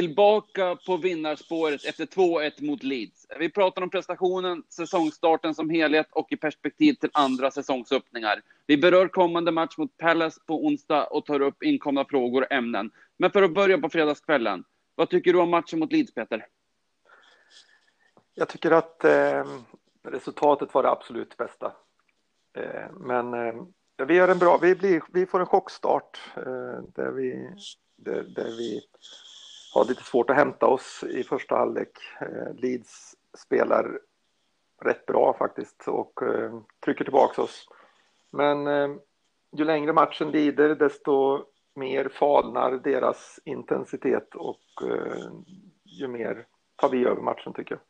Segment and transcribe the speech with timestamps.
[0.00, 3.26] tillbaka på vinnarspåret efter 2-1 mot Leeds.
[3.38, 8.42] Vi pratar om prestationen, säsongstarten som helhet och i perspektiv till andra säsongsöppningar.
[8.66, 12.90] Vi berör kommande match mot Palace på onsdag och tar upp inkomna frågor och ämnen.
[13.16, 16.46] Men för att börja på fredagskvällen, vad tycker du om matchen mot Leeds, Peter?
[18.34, 19.44] Jag tycker att eh,
[20.08, 21.72] resultatet var det absolut bästa.
[22.58, 23.54] Eh, men eh,
[24.06, 27.54] vi gör en bra, vi, blir, vi får en chockstart eh, där vi,
[27.96, 28.82] där, där vi
[29.74, 31.90] har lite svårt att hämta oss i första halvlek.
[32.20, 34.00] Eh, Leeds spelar
[34.82, 37.68] rätt bra faktiskt och eh, trycker tillbaka oss.
[38.30, 38.88] Men eh,
[39.56, 44.60] ju längre matchen lider desto mer falnar deras intensitet och
[45.84, 47.82] ju mer tar vi över matchen tycker jag.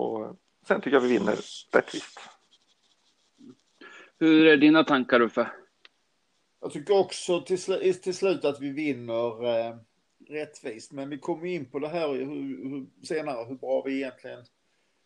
[0.00, 0.36] Och
[0.68, 1.36] sen tycker jag vi vinner
[1.72, 2.20] rättvist.
[4.18, 5.50] Hur är dina tankar Uffe?
[6.60, 7.72] Jag tycker också till, sl
[8.02, 9.76] till slut att vi vinner eh,
[10.28, 10.92] rättvist.
[10.92, 12.24] Men vi kommer in på det här hur,
[12.68, 14.44] hur, senare, hur bra vi egentligen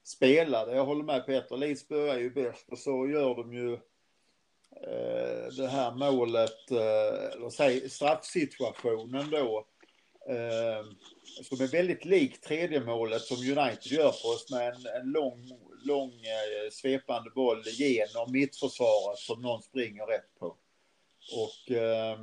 [0.04, 0.76] spelade.
[0.76, 5.68] Jag håller med Peter, Leeds börjar ju bäst och så gör de ju eh, det
[5.68, 9.66] här målet, eh, eller säg straffsituationen då.
[10.28, 10.84] Eh,
[11.42, 15.50] som är väldigt lik tredje målet som United gör på oss med en, en lång,
[15.84, 20.46] lång eh, svepande boll genom mittförsvaret som någon springer rätt på.
[21.32, 22.18] Och eh,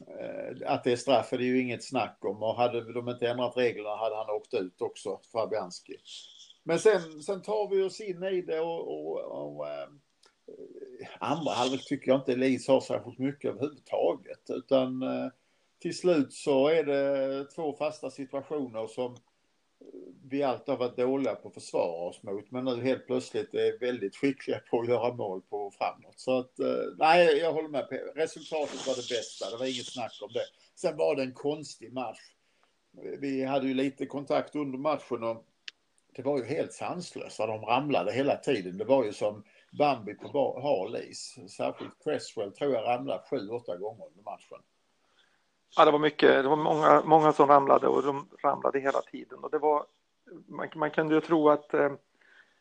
[0.00, 3.28] Eh, att det är straff är det ju inget snack om och hade de inte
[3.28, 5.96] ändrat reglerna hade han åkt ut också, Fabianski.
[6.64, 9.88] Men sen, sen tar vi oss in i det och, och, och äh,
[11.20, 15.28] andra halvlek tycker jag inte Elise har särskilt mycket överhuvudtaget utan äh,
[15.78, 19.16] till slut så är det två fasta situationer som
[20.30, 23.78] vi alltid har varit dåliga på att försvara oss mot, men nu helt plötsligt är
[23.78, 26.20] väldigt skickliga på att göra mål på framåt.
[26.20, 26.66] Så att, eh,
[26.98, 27.86] nej, jag håller med.
[28.14, 30.44] Resultatet var det bästa, det var inget snack om det.
[30.74, 32.20] Sen var det en konstig match.
[33.18, 35.46] Vi hade ju lite kontakt under matchen och
[36.16, 38.78] det var ju helt sanslöst de ramlade hela tiden.
[38.78, 39.44] Det var ju som
[39.78, 41.38] Bambi på hal is.
[41.56, 44.58] Särskilt Cresswell tror jag ramlade sju, åtta gånger under matchen.
[45.76, 46.42] Ja, det var mycket.
[46.42, 49.38] Det var många, många som ramlade och de ramlade hela tiden.
[49.38, 49.86] Och det var,
[50.46, 51.92] man, man kunde ju tro att, eh,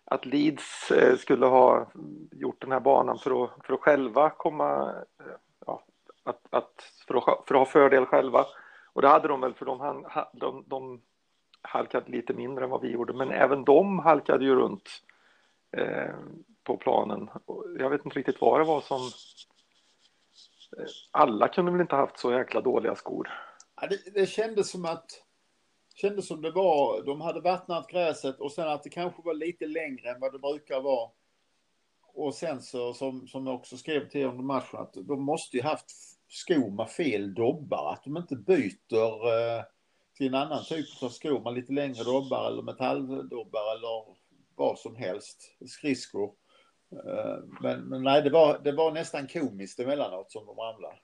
[0.05, 1.91] att Leeds eh, skulle ha
[2.31, 5.25] gjort den här banan för att, för att själva komma, eh,
[5.65, 5.83] ja,
[6.23, 8.45] att, att, för, att, för att ha fördel själva.
[8.93, 11.01] Och det hade de väl, för de, de, de
[11.61, 14.89] halkade lite mindre än vad vi gjorde, men även de halkade ju runt
[15.77, 16.15] eh,
[16.63, 17.29] på planen.
[17.79, 18.99] Jag vet inte riktigt vad det var som
[21.11, 23.31] alla kunde väl inte haft så jäkla dåliga skor?
[23.81, 25.24] Ja, det, det kändes som att
[25.95, 29.65] kändes som det var, de hade vattnat gräset och sen att det kanske var lite
[29.65, 31.09] längre än vad det brukar vara.
[32.13, 35.63] Och sen så, som, som jag också skrev till under matchen, att de måste ju
[35.63, 35.85] haft
[36.27, 37.93] skor med fel dobbar.
[37.93, 39.63] Att de inte byter eh,
[40.17, 44.15] till en annan typ av skor med lite längre dobbar eller metalldobbar eller
[44.55, 45.55] vad som helst.
[45.67, 46.33] Skridskor.
[46.91, 50.97] Eh, men, men nej, det var, det var nästan komiskt emellanåt som de ramlade.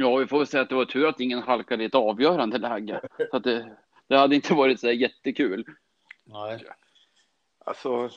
[0.00, 2.58] Ja, vi får väl säga att det var tur att ingen halkade i ett avgörande
[2.58, 3.00] läge.
[3.30, 5.64] Så att det, det hade inte varit så där jättekul.
[6.24, 6.64] Nej.
[7.64, 8.10] Alltså,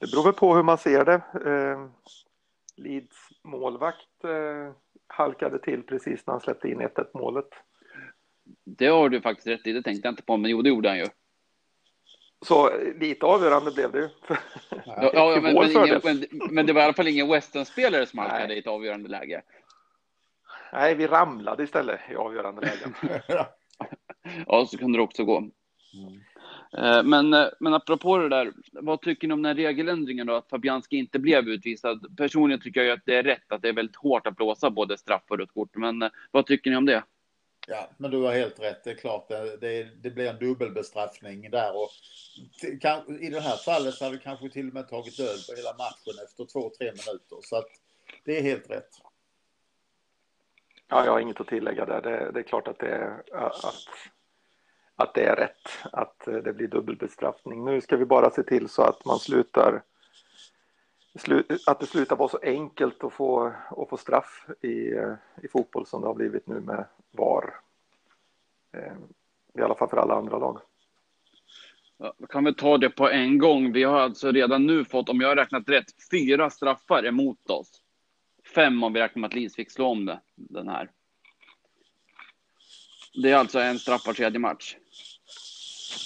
[0.00, 1.22] det beror väl på hur man ser det.
[1.50, 1.88] Eh,
[2.76, 4.74] Leeds målvakt eh,
[5.06, 7.48] halkade till precis när han släppte in 1-1 målet.
[8.64, 10.88] Det har du faktiskt rätt i, det tänkte jag inte på, men jo, det gjorde
[10.88, 11.06] han ju.
[12.46, 12.70] Så
[13.00, 14.08] lite avgörande blev det ju.
[14.86, 18.18] Ja, ja men, men, ingen, men, men, det var i alla fall ingen Western-spelare som
[18.18, 19.42] halkade i ett avgörande läge.
[20.72, 22.94] Nej, vi ramlade istället i avgörande lägen.
[24.46, 25.38] ja, så kunde det också gå.
[25.38, 27.10] Mm.
[27.10, 30.48] Men, eh, men apropå det där, vad tycker ni om den här regeländringen då, att
[30.48, 32.16] Fabianski inte blev utvisad?
[32.16, 34.98] Personligen tycker jag att det är rätt, att det är väldigt hårt att blåsa både
[34.98, 37.02] straff och rött kort, men eh, vad tycker ni om det?
[37.70, 38.84] Ja, men du har helt rätt.
[38.84, 41.76] Det är klart, det, det, det blir en dubbelbestraffning där.
[41.76, 41.90] Och
[42.80, 45.56] kan, I det här fallet så hade vi kanske till och med tagit död på
[45.56, 47.38] hela matchen efter två, tre minuter.
[47.42, 47.68] Så att
[48.24, 48.90] det är helt rätt.
[50.88, 52.02] Ja, jag har inget att tillägga där.
[52.02, 53.64] Det, det är klart att det är, att,
[54.96, 57.64] att det är rätt att det blir dubbelbestraffning.
[57.64, 59.82] Nu ska vi bara se till så att man slutar
[61.66, 64.68] att det slutar vara så enkelt att få, att få straff i,
[65.42, 67.54] i fotboll som det har blivit nu med VAR.
[68.72, 68.92] Eh,
[69.54, 70.60] I alla fall för alla andra lag.
[71.96, 73.72] Ja, kan vi ta det på en gång.
[73.72, 77.82] Vi har alltså redan nu fått, om jag har räknat rätt, fyra straffar emot oss.
[78.54, 80.90] Fem om vi räknar med att Leeds fick slå om det, den här.
[83.22, 84.76] Det är alltså en straff var tredje match.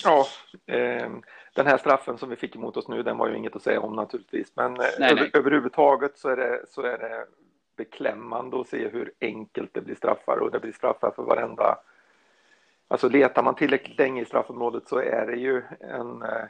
[0.05, 0.27] Ja,
[0.67, 1.11] eh,
[1.55, 3.81] den här straffen som vi fick emot oss nu, den var ju inget att säga
[3.81, 4.53] om naturligtvis.
[4.57, 5.31] Men eh, nej, över, nej.
[5.35, 7.27] överhuvudtaget så är, det, så är det
[7.77, 11.79] beklämmande att se hur enkelt det blir straffar och det blir straffar för varenda
[12.93, 16.45] Alltså letar man tillräckligt länge i straffområdet så är det ju en, eh,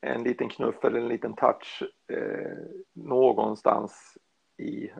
[0.00, 2.58] en liten knuff eller en liten touch eh,
[2.92, 4.18] någonstans
[4.56, 4.90] i,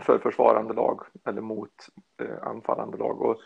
[0.00, 1.88] för försvarande lag eller mot
[2.22, 3.22] eh, anfallande lag.
[3.22, 3.40] Och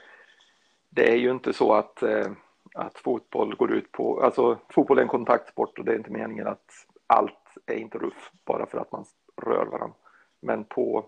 [0.88, 2.31] det är ju inte så att, eh,
[2.75, 6.46] att fotboll går ut på, alltså fotboll är en kontaktsport och det är inte meningen
[6.46, 6.70] att
[7.06, 9.04] allt är inte ruff bara för att man
[9.43, 9.96] rör varandra.
[10.40, 11.06] Men på,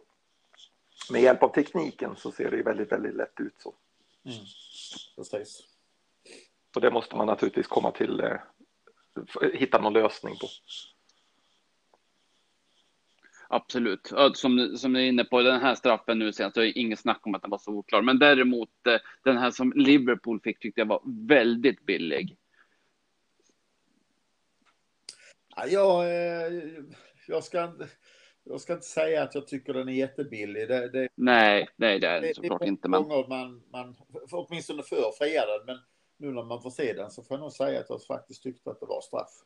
[1.12, 3.75] med hjälp av tekniken så ser det ju väldigt, väldigt lätt ut så.
[4.25, 4.38] Mm.
[5.17, 5.61] Precis.
[6.75, 8.37] Och det måste man naturligtvis komma till, eh,
[9.52, 10.46] hitta någon lösning på.
[13.50, 14.12] Absolut.
[14.35, 16.99] Som, som ni är inne på, den här straffen nu sen så är det inget
[16.99, 18.03] snack om att den var så oklar.
[18.03, 22.37] Men däremot eh, den här som Liverpool fick tyckte jag var väldigt billig.
[25.56, 26.05] Ja, jag,
[27.35, 27.73] eh, ska,
[28.45, 30.69] jag ska inte säga att jag tycker den är jättebillig.
[30.69, 32.89] Det, det, nej, nej, det är det såklart inte.
[32.89, 33.09] Men...
[33.29, 33.97] Man, man,
[34.31, 35.79] åtminstone för friade men
[36.17, 38.71] nu när man får se den så får jag nog säga att jag faktiskt tyckte
[38.71, 39.43] att det var straff.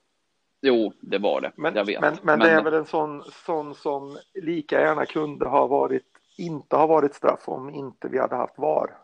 [0.65, 1.53] Jo, det var det.
[1.57, 2.01] Men, jag vet.
[2.01, 6.07] Men, men, men, det är väl en sån, sån som lika gärna kunde ha varit,
[6.39, 8.99] inte ha varit straff om inte vi hade haft VAR.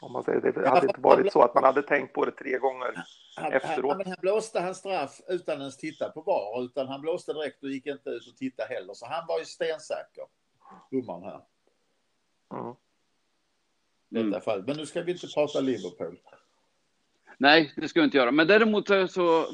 [0.00, 0.52] Om man säger det.
[0.52, 3.04] Det hade inte varit så att man hade tänkt på det tre gånger
[3.36, 3.96] han, efteråt.
[3.96, 7.70] Han, han blåste han straff utan ens titta på VAR, utan han blåste direkt och
[7.70, 8.94] gick inte ut och tittade heller.
[8.94, 10.24] Så han var ju stensäker,
[10.90, 11.40] domaren här.
[12.52, 12.74] Mm.
[14.08, 14.64] Detta fall.
[14.66, 16.18] Men nu ska vi inte prata Liverpool.
[17.40, 18.30] Nej, det ska vi inte göra.
[18.30, 19.46] Men däremot så,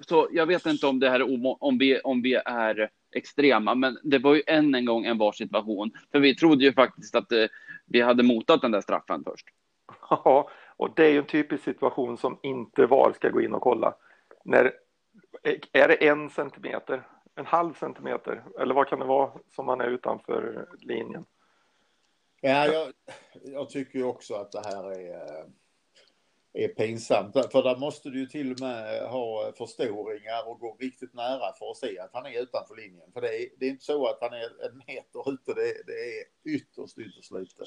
[0.00, 1.22] så jag vet inte om det här
[1.64, 5.90] om vi, om vi är extrema, men det var ju än en gång en VAR-situation.
[6.12, 7.44] För vi trodde ju faktiskt att eh,
[7.86, 9.46] vi hade motat den där straffen först.
[10.10, 13.62] Ja, och det är ju en typisk situation som inte VAR ska gå in och
[13.62, 13.94] kolla.
[14.44, 14.72] När,
[15.72, 19.88] är det en centimeter, en halv centimeter, eller vad kan det vara som man är
[19.88, 21.24] utanför linjen?
[22.40, 22.92] Ja, jag,
[23.44, 25.44] jag tycker ju också att det här är eh,
[26.64, 27.32] är pinsamt.
[27.52, 31.14] För där måste du ju till och med eh, ha eh, förstoringar och gå riktigt
[31.14, 33.12] nära för att se att han är utanför linjen.
[33.12, 35.92] För det är, det är inte så att han är en meter ute, det, det
[35.92, 36.24] är
[36.54, 37.64] ytterst, ytterst lite.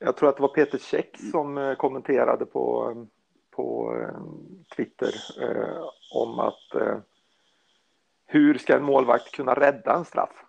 [0.00, 2.94] Jag tror att det var Peter Käck som eh, kommenterade på,
[3.50, 3.94] på
[4.76, 5.84] Twitter eh,
[6.14, 6.98] om att eh,
[8.26, 10.44] hur ska en målvakt kunna rädda en straff?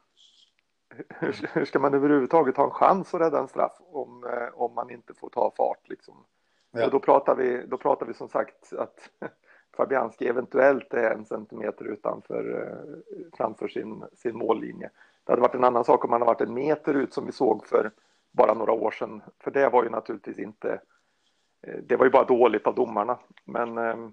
[1.10, 4.92] Hur, hur ska man överhuvudtaget ha en chans att rädda en straff om, om man
[4.92, 6.26] inte får ta fart liksom?
[6.72, 6.86] Ja.
[6.86, 9.10] Och då pratar, vi, då pratar vi som sagt att
[9.78, 14.90] Fabianski eventuellt är en centimeter utanför eh, framför sin, sin mållinje.
[15.24, 17.32] Det hade varit en annan sak om han hade varit en meter ut som vi
[17.32, 17.92] såg för
[18.32, 19.22] bara några år sedan.
[19.40, 20.82] För det var ju naturligtvis inte,
[21.62, 23.20] eh, det var ju bara dåligt av domarna.
[23.46, 24.10] Men, eh,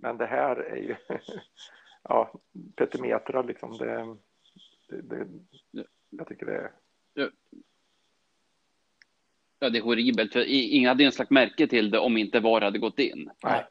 [0.00, 0.96] men det här är ju,
[2.02, 2.32] ja,
[2.76, 4.16] petimetra liksom, det,
[4.88, 5.24] det,
[5.70, 6.70] det, jag tycker det är...
[7.14, 7.28] Ja,
[9.70, 10.32] det är horribelt.
[10.32, 13.30] För ingen hade ens lagt märke till det om inte VAR hade gått in.
[13.44, 13.64] Nej.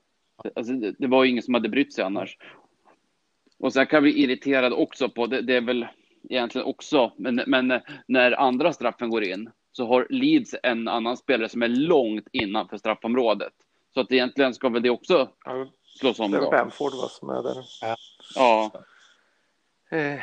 [0.56, 2.38] Alltså, det, det var ju ingen som hade brytt sig annars.
[3.60, 5.88] Och sen kan jag bli irriterad också på, det, det är väl
[6.30, 11.50] egentligen också, men, men, när andra straffen går in så har Leeds en annan spelare
[11.50, 13.54] som är långt innanför straffområdet.
[13.94, 15.30] Så att egentligen ska väl det också
[16.00, 16.32] slås om.
[16.32, 17.64] Det är Bamford va, som är där.
[17.82, 17.96] Ja.
[18.36, 18.72] Ja.
[19.98, 20.20] Eh,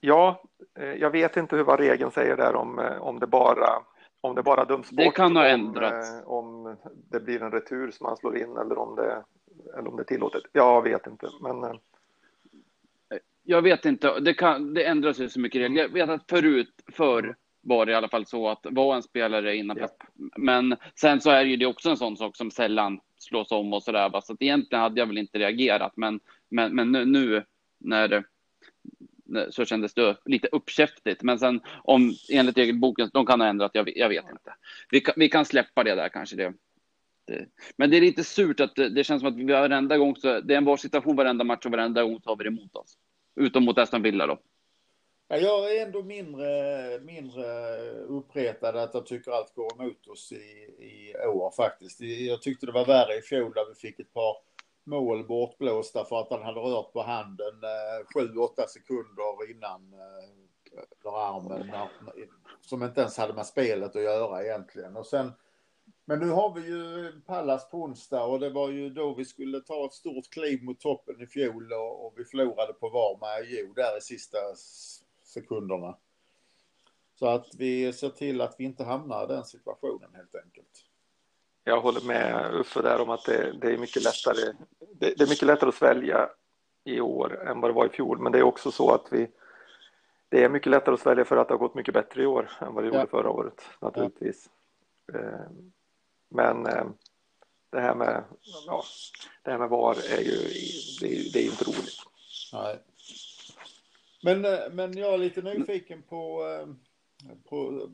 [0.00, 0.42] ja,
[0.78, 3.82] eh, jag vet inte hur vad regeln säger där om, eh, om det bara
[4.24, 5.04] om det bara döms bort.
[5.04, 6.10] Det kan ha ändrats.
[6.26, 6.76] Om, om
[7.10, 9.24] det blir en retur som man slår in eller om det,
[9.78, 10.42] eller om det är tillåtet.
[10.52, 11.64] Jag vet inte, men.
[11.64, 11.70] Eh.
[13.42, 14.20] Jag vet inte.
[14.20, 15.82] Det, kan, det ändras ju så mycket regler.
[15.82, 19.56] Jag vet att förut, förr var det i alla fall så att var en spelare
[19.56, 19.78] innan.
[19.78, 19.90] Yep.
[20.36, 23.82] Men sen så är ju det också en sån sak som sällan slås om och
[23.82, 24.20] sådär.
[24.20, 25.92] Så att egentligen hade jag väl inte reagerat.
[25.96, 27.44] Men, men, men nu, nu
[27.78, 28.24] när
[29.50, 31.22] så kändes det lite uppkäftigt.
[31.22, 34.54] Men sen om enligt egen boken, de kan ha ändrat, jag, jag vet inte.
[34.90, 36.36] Vi kan, vi kan släppa det där kanske.
[36.36, 36.52] Det,
[37.26, 37.46] det.
[37.76, 40.40] Men det är lite surt att det, det känns som att vi varenda gång så,
[40.40, 42.98] det är en var situation varenda match och varenda gång tar vi det emot oss.
[43.40, 44.38] Utom mot Aston Villa då.
[45.28, 47.44] Ja, jag är ändå mindre, mindre
[48.00, 50.36] uppretad att jag tycker allt går emot oss i,
[50.84, 52.00] i år faktiskt.
[52.00, 54.36] Jag tyckte det var värre i fjol där vi fick ett par
[54.84, 61.14] mål bortblåsta för att han hade rört på handen eh, sju, 7-8 sekunder innan eh,
[61.14, 61.70] armen.
[62.60, 64.96] Som inte ens hade med spelet att göra egentligen.
[64.96, 65.32] Och sen,
[66.04, 69.60] men nu har vi ju Pallas på onsdag och det var ju då vi skulle
[69.60, 73.46] ta ett stort kliv mot toppen i fjol och, och vi förlorade på var med
[73.50, 74.38] Jo där i sista
[75.22, 75.98] sekunderna.
[77.18, 80.84] Så att vi ser till att vi inte hamnar i den situationen helt enkelt
[81.64, 84.52] jag håller med Uffe där om att det, det är mycket lättare.
[84.94, 86.28] Det, det, är mycket lättare att svälja
[86.84, 89.30] i år än vad det var i fjol, men det är också så att vi.
[90.28, 92.50] Det är mycket lättare att svälja för att det har gått mycket bättre i år
[92.60, 92.94] än vad det ja.
[92.94, 94.50] gjorde förra året naturligtvis.
[95.06, 95.18] Ja.
[95.18, 95.50] Eh,
[96.30, 96.84] men eh,
[97.70, 98.24] det här med,
[98.66, 98.84] ja,
[99.42, 100.36] det här med VAR är ju,
[101.00, 101.98] det är, det är inte roligt.
[102.52, 102.78] Nej.
[104.22, 106.42] Men, eh, men jag är lite nyfiken på,
[107.48, 107.88] på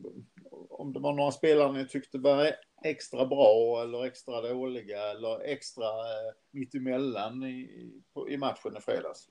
[0.71, 5.85] om det var några spelare ni tyckte var extra bra eller extra dåliga eller extra
[5.85, 7.93] eh, mittemellan i,
[8.29, 9.29] i matchen i fredags.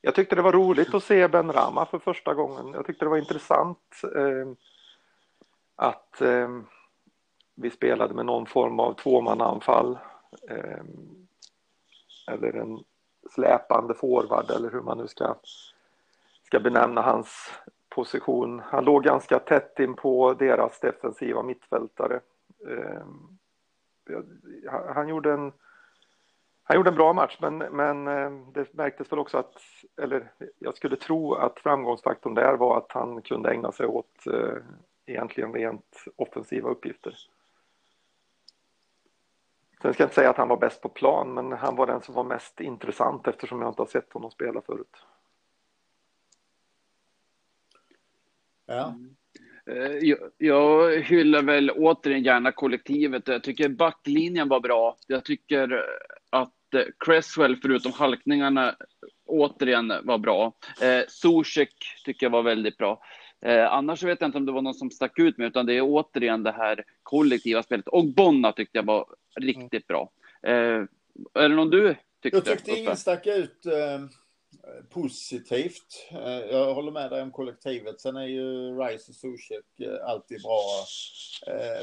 [0.00, 2.72] Jag tyckte det var roligt att se Ben Rama för första gången.
[2.72, 4.48] Jag tyckte det var intressant eh,
[5.76, 6.48] att eh,
[7.54, 9.98] vi spelade med någon form av tvåmannaanfall.
[10.50, 10.84] Eh,
[12.28, 12.84] eller en
[13.30, 15.36] släpande forward eller hur man nu ska,
[16.44, 17.52] ska benämna hans
[17.98, 18.60] position.
[18.60, 22.20] Han låg ganska tätt in på deras defensiva mittfältare.
[22.68, 23.38] Ehm,
[24.94, 25.52] han gjorde en
[26.62, 29.54] han gjorde en bra match, men, men ehm, det märktes väl också att,
[30.02, 34.56] eller jag skulle tro att framgångsfaktorn där var att han kunde ägna sig åt eh,
[35.06, 37.14] egentligen rent offensiva uppgifter.
[39.82, 42.00] Sen ska jag inte säga att han var bäst på plan, men han var den
[42.00, 44.96] som var mest intressant eftersom jag inte har sett honom spela förut.
[48.68, 48.94] Ja.
[49.70, 53.28] Eh, jag, jag hyllar väl återigen gärna kollektivet.
[53.28, 54.96] Jag tycker backlinjen var bra.
[55.06, 55.84] Jag tycker
[56.30, 56.54] att
[57.04, 58.74] Cresswell, förutom halkningarna,
[59.26, 60.52] återigen var bra.
[60.82, 63.02] Eh, Zuzek tycker jag var väldigt bra.
[63.46, 65.74] Eh, annars vet jag inte om det var någon som stack ut med, utan det
[65.74, 67.88] är återigen det här kollektiva spelet.
[67.88, 69.06] Och Bonna tyckte jag var
[69.40, 70.10] riktigt bra.
[70.42, 70.84] Eh,
[71.34, 72.36] är det någon du tyckte?
[72.38, 73.72] Jag tyckte ingen stack ut eh,
[74.68, 76.08] Eh, positivt.
[76.10, 78.00] Eh, jag håller med dig om kollektivet.
[78.00, 80.62] Sen är ju Rice och Zuzek eh, alltid bra.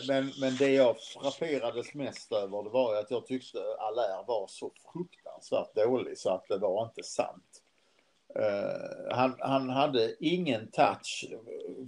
[0.08, 4.48] Men, men det jag frapperades mest över det var ju att jag tyckte Allaire var
[4.48, 7.62] så fruktansvärt dålig så att det var inte sant.
[9.12, 11.26] Han, han hade ingen touch,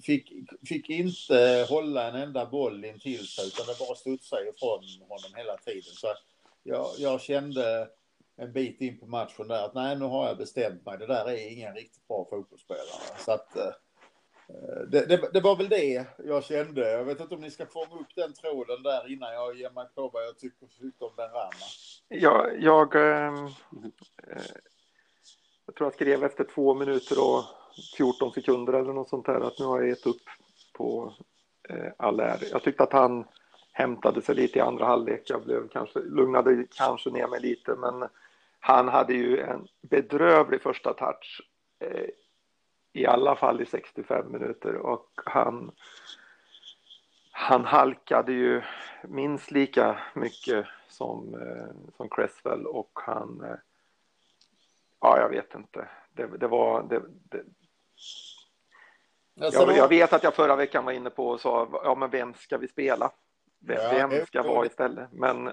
[0.04, 0.34] fick,
[0.68, 5.32] fick inte hålla en enda boll in till sig utan det bara studsade ifrån honom
[5.36, 5.94] hela tiden.
[5.94, 6.08] Så
[6.64, 7.90] jag, jag kände
[8.38, 10.98] en bit in på matchen där att nej, nu har jag bestämt mig.
[10.98, 13.18] Det där är ingen riktigt bra fotbollsspelare.
[13.18, 13.72] Så att eh,
[14.88, 16.92] det, det, det, var väl det jag kände.
[16.92, 19.86] Jag vet inte om ni ska fånga upp den tråden där innan jag ger mig
[19.96, 21.52] på vad jag tycker, tyckte om den Rama.
[22.08, 23.46] Ja, jag, ehm,
[24.28, 24.44] eh,
[25.66, 27.44] jag tror jag skrev efter två minuter och
[27.98, 30.22] 14 sekunder eller något sånt där, att nu har jag gett upp
[30.74, 31.14] på
[31.70, 32.44] eh, all är.
[32.52, 33.26] Jag tyckte att han
[33.72, 35.22] hämtade sig lite i andra halvlek.
[35.26, 38.10] Jag blev kanske, lugnade kanske ner mig lite, men
[38.68, 41.42] han hade ju en bedrövlig första touch
[41.80, 42.10] eh,
[42.94, 44.76] i alla fall i 65 minuter.
[44.76, 45.72] Och han
[47.32, 48.62] han halkade ju
[49.04, 53.58] minst lika mycket som, eh, som Cresswell och han eh,
[55.00, 55.90] ja jag vet inte.
[56.12, 57.44] Det, det var det, det
[59.34, 62.34] jag, jag, vet att jag förra veckan var inne på och sa ja men vem
[62.34, 63.12] ska vi spela?
[63.60, 65.12] Vem, vem ska vara istället?
[65.12, 65.52] Men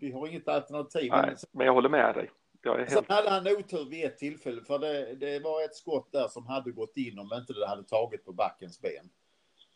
[0.00, 2.30] vi har inget alternativ nej, men jag håller med dig
[2.62, 2.90] jag är helt...
[2.90, 6.46] Sen hade han otur vid ett tillfälle, för det, det, var ett skott där som
[6.46, 9.10] hade gått in om inte det hade tagit på backens ben.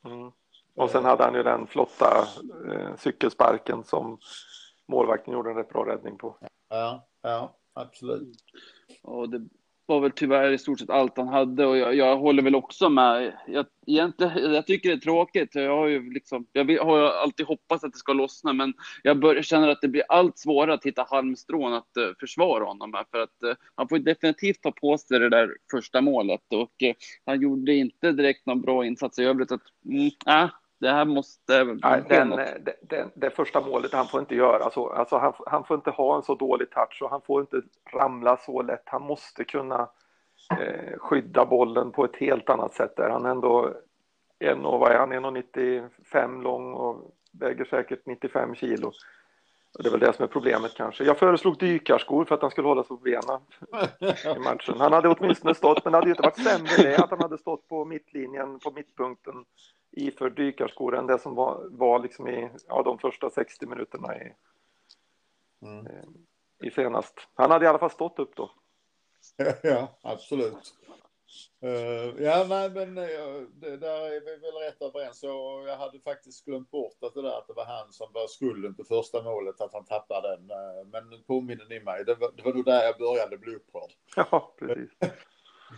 [0.05, 0.33] Mm.
[0.75, 2.29] Och sen hade han ju den flotta
[2.73, 4.19] eh, cykelsparken som
[4.87, 6.37] målvakten gjorde en rätt bra räddning på.
[6.69, 8.37] Ja, ja absolut.
[9.03, 9.49] Och det
[9.93, 12.89] var väl tyvärr i stort sett allt han hade och jag, jag håller väl också
[12.89, 13.33] med.
[13.47, 15.55] Jag, egentligen, jag tycker det är tråkigt.
[15.55, 19.43] Jag har ju liksom, jag har alltid hoppats att det ska lossna, men jag bör,
[19.43, 23.23] känner att det blir allt svårare att hitta halmstrån att uh, försvara honom med, för
[23.23, 26.93] att uh, han får definitivt ta på sig det där första målet och uh,
[27.27, 29.53] han gjorde inte direkt någon bra insats i övrigt.
[29.53, 30.51] Att, mm, äh,
[30.83, 31.65] det här måste...
[31.65, 34.89] Nej, den, det, det, det, första målet, han får inte göra så.
[34.89, 37.63] Alltså han, han, får inte ha en så dålig touch och han får inte
[37.93, 38.83] ramla så lätt.
[38.85, 39.89] Han måste kunna
[40.61, 42.97] eh, skydda bollen på ett helt annat sätt.
[42.97, 43.11] Där.
[43.11, 43.71] Han är ändå
[44.39, 48.93] en och, vad är han, 1,95 lång och väger säkert 95 kilo.
[49.75, 51.05] Och det är väl det som är problemet kanske.
[51.05, 53.41] Jag föreslog dykarskor för att han skulle hålla sig på benen
[54.37, 54.81] i matchen.
[54.81, 57.39] Han hade åtminstone stått, men det hade ju inte varit sämre det att han hade
[57.39, 59.45] stått på mittlinjen, på mittpunkten
[59.93, 64.33] iför dykarskor än det som var, var liksom i ja, de första 60 minuterna i,
[65.63, 65.87] mm.
[65.87, 66.05] Eh,
[66.67, 67.15] i senast.
[67.35, 68.51] Han hade i alla fall stått upp då.
[69.63, 70.75] ja, absolut.
[71.65, 75.23] Uh, ja, nej, men uh, det, där är vi väl rätt överens.
[75.23, 78.27] Och jag hade faktiskt glömt bort att det där att det var han som var
[78.27, 80.51] skulden till första målet, att han tappade den.
[80.51, 82.05] Uh, men nu påminner ni mig.
[82.05, 83.93] Det var, det var nog där jag började bli upprörd.
[84.17, 84.91] Ja, precis.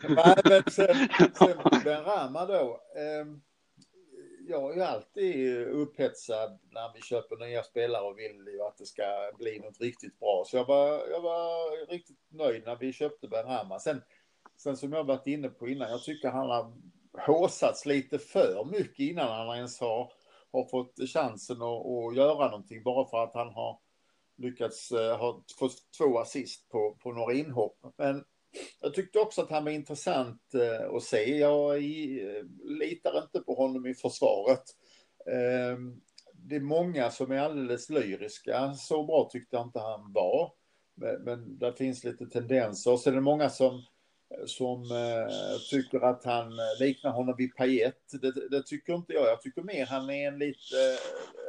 [0.08, 1.08] nej, men sen,
[1.38, 2.80] sen Ben Rama då.
[3.22, 3.42] Um,
[4.48, 8.86] jag är ju alltid upphetsad när vi köper nya spelare och vill ju att det
[8.86, 10.44] ska bli något riktigt bra.
[10.46, 13.78] Så jag var, jag var riktigt nöjd när vi köpte Ben Hammar.
[13.78, 14.02] Sen,
[14.56, 16.72] sen som jag varit inne på innan, jag tycker han har
[17.26, 20.12] håsats lite för mycket innan han ens har,
[20.52, 23.78] har fått chansen att, att göra någonting bara för att han har
[24.36, 27.78] lyckats eh, ha fått två assist på, på några inhopp.
[27.96, 28.24] Men
[28.80, 31.38] jag tyckte också att han var intressant eh, att se.
[31.38, 34.62] Jag eh, litar inte på honom i försvaret.
[35.30, 36.00] Ehm,
[36.34, 38.74] det är många som är alldeles lyriska.
[38.74, 40.52] Så bra tyckte jag inte han var.
[40.94, 42.92] Men, men det finns lite tendenser.
[42.92, 43.82] Och Så är det många som,
[44.46, 47.98] som eh, tycker att han liknar honom vid Payet.
[48.22, 49.26] Det, det, tycker inte jag.
[49.26, 50.98] Jag tycker mer han är en lite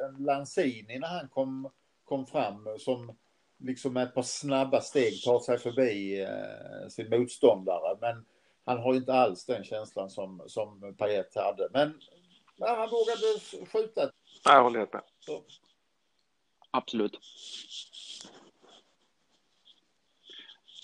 [0.03, 1.69] en Lanzini när han kom,
[2.03, 2.67] kom fram.
[2.79, 3.17] Som
[3.57, 7.97] liksom med ett par snabba steg tar sig förbi eh, sin motståndare.
[8.01, 8.25] Men
[8.65, 11.69] han har inte alls den känslan som, som Payet hade.
[11.73, 12.01] Men
[12.55, 13.39] ja, han vågade
[13.71, 14.11] skjuta.
[14.43, 15.03] Jag håller helt med.
[15.19, 15.43] Så.
[16.71, 17.19] Absolut.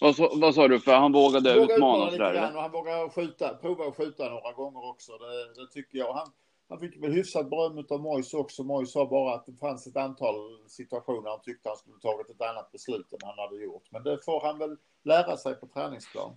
[0.01, 0.79] Vad, så, vad sa du?
[0.79, 2.33] För han vågade vågade utmana lite sådär?
[2.33, 5.11] grann och han vågade skjuta, prova att skjuta några gånger också.
[5.11, 6.13] Det, det tycker jag.
[6.13, 6.27] Han,
[6.69, 8.63] han fick väl hyfsat beröm av Mois också.
[8.63, 10.35] Mois sa bara att det fanns ett antal
[10.67, 13.83] situationer han tyckte han skulle tagit ett annat beslut än han hade gjort.
[13.89, 16.35] Men det får han väl lära sig på träningsplan.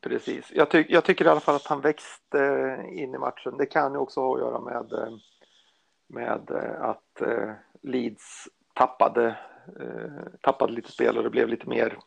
[0.00, 0.52] Precis.
[0.54, 2.38] Jag, ty jag tycker i alla fall att han växte
[2.92, 3.56] in i matchen.
[3.58, 5.16] Det kan ju också ha att göra med, eh,
[6.06, 9.38] med eh, att eh, Leeds tappade,
[10.40, 11.98] tappade lite spel och det blev lite mer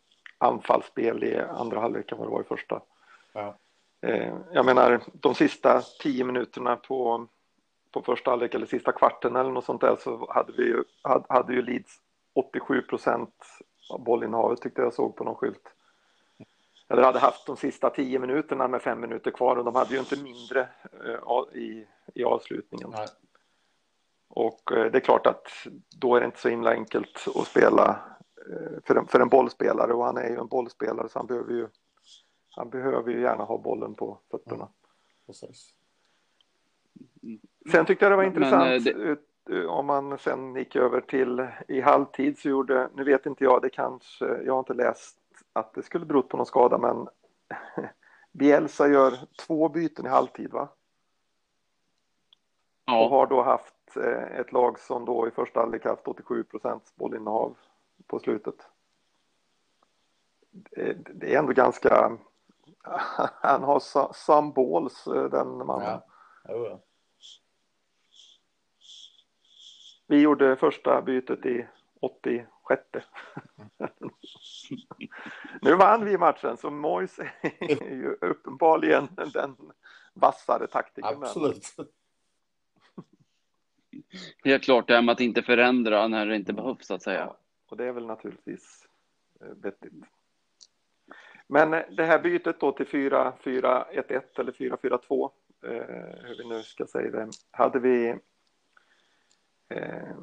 [0.45, 2.81] anfallsspel i andra halvlek än vad det var i första.
[3.33, 3.55] Ja.
[4.51, 7.27] Jag menar, de sista tio minuterna på,
[7.91, 11.25] på första halvlek eller sista kvarten eller något sånt där så hade vi ju, hade,
[11.29, 11.99] hade ju Leeds
[12.33, 13.33] 87 procent
[13.89, 15.75] av bollinnehavet tyckte jag såg på någon skylt
[16.87, 19.99] eller hade haft de sista tio minuterna med fem minuter kvar och de hade ju
[19.99, 20.67] inte mindre
[21.05, 22.89] uh, i, i avslutningen.
[22.91, 23.07] Nej.
[24.27, 25.47] Och uh, det är klart att
[25.95, 27.99] då är det inte så himla enkelt att spela
[28.83, 31.67] för, en, för en bollspelare och han är ju en bollspelare så han behöver ju,
[32.55, 34.67] han behöver ju gärna ha bollen på fötterna.
[35.25, 35.73] Precis.
[37.71, 39.65] Sen tyckte jag det var intressant Men, det...
[39.65, 43.69] om man sen gick över till i halvtid så gjorde, nu vet inte jag, det
[43.69, 45.17] kanske, jag har inte läst
[45.53, 47.07] att det skulle berott på någon skada, men
[48.31, 49.13] Bielsa gör
[49.47, 50.69] två byten i halvtid, va?
[52.85, 53.03] Ja.
[53.03, 56.95] Och har då haft eh, ett lag som då i första halvlek haft 87 procents
[56.95, 57.55] bollinnehav
[58.07, 58.55] på slutet.
[61.13, 62.17] Det är ändå ganska...
[63.41, 65.99] Han har some balls, eh, den mannen.
[66.43, 66.79] Ja.
[70.07, 71.67] Vi gjorde första bytet i
[71.99, 72.83] 86.
[75.61, 77.19] nu vann vi matchen, så Mois
[77.59, 79.55] är ju uppenbarligen den
[80.13, 81.23] vassare taktikern.
[81.23, 81.75] Absolut.
[84.43, 87.33] Helt klart det här med att inte förändra när det inte behövs, så att säga.
[87.75, 88.87] Och det är väl naturligtvis
[89.41, 89.93] eh, vettigt.
[91.47, 95.31] Men eh, det här bytet då till 4-4-1-1 eller 4-4-2,
[95.63, 95.71] eh,
[96.23, 98.15] hur vi nu ska säga det, hade vi
[99.69, 100.17] eh,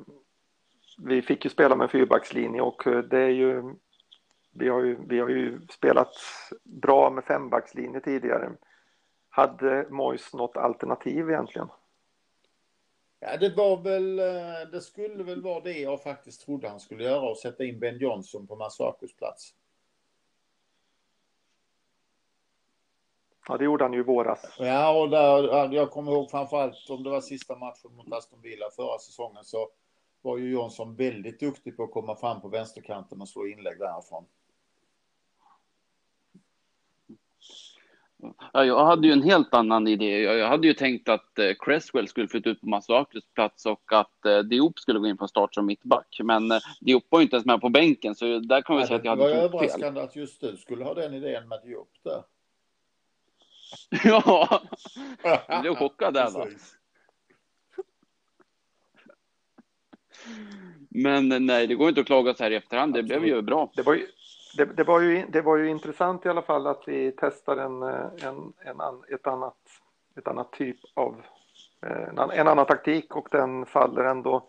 [0.99, 3.75] vi fick ju spela med fyrbackslinje och det är ju
[4.53, 6.15] vi har ju, vi har ju spelat
[6.65, 8.53] bra med fembackslinje tidigare.
[9.29, 11.69] Hade Mois något alternativ egentligen?
[13.25, 14.17] Ja, det var väl,
[14.73, 17.99] det skulle väl vara det jag faktiskt trodde han skulle göra och sätta in Ben
[17.99, 19.55] Johnson på Masakos plats.
[23.49, 24.57] Ja, det gjorde han ju i våras.
[24.59, 28.71] Ja, och där, jag kommer ihåg framförallt om det var sista matchen mot Aston Villa
[28.71, 29.71] förra säsongen så
[30.23, 34.25] var ju Johnson väldigt duktig på att komma fram på vänsterkanten och slå inlägg därifrån.
[38.53, 40.21] Ja, jag hade ju en helt annan idé.
[40.23, 44.27] Jag hade ju tänkt att eh, Cresswell skulle flytta ut på Masuakis plats och att
[44.27, 46.21] eh, Diop skulle gå in från start som mittback.
[46.23, 48.97] Men eh, Diop var ju inte ens med på bänken, så där kan vi säga
[48.97, 49.55] att jag hade Det var fel.
[49.55, 52.23] överraskande att just du skulle ha den idén med Diop där.
[54.05, 54.63] ja,
[55.49, 56.47] jag blev chockad där va.
[60.89, 62.95] Men nej, det går inte att klaga så här i efterhand.
[62.95, 63.73] Det blev ju bra.
[63.77, 64.07] Det var ju,
[64.57, 67.83] det, det, var ju, det var ju intressant i alla fall att vi testar en,
[67.83, 69.57] en, en, ett, annat,
[70.17, 71.23] ett annat typ av
[71.81, 74.49] en, en annan taktik och den faller ändå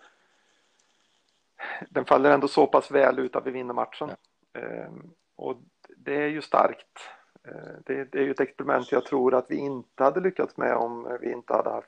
[1.89, 4.09] den faller ändå så pass väl ut att vi vinner matchen.
[4.09, 4.59] Ja.
[4.61, 5.57] Ehm, och
[5.97, 6.99] det är ju starkt.
[7.43, 10.75] Ehm, det, det, är ju ett experiment jag tror att vi inte hade lyckats med
[10.75, 11.87] om vi inte hade haft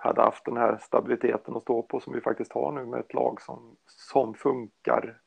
[0.00, 3.14] hade haft den här stabiliteten att stå på som vi faktiskt har nu med ett
[3.14, 5.20] lag som, som funkar.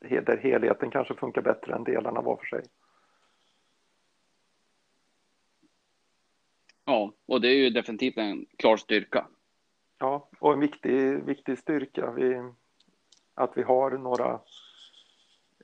[0.00, 2.62] Där helheten kanske funkar bättre än delarna var för sig.
[6.84, 9.26] Ja, och det är ju definitivt en klar styrka.
[9.98, 12.10] Ja, och en viktig, viktig styrka.
[12.10, 12.42] Vi,
[13.34, 14.40] att vi har några...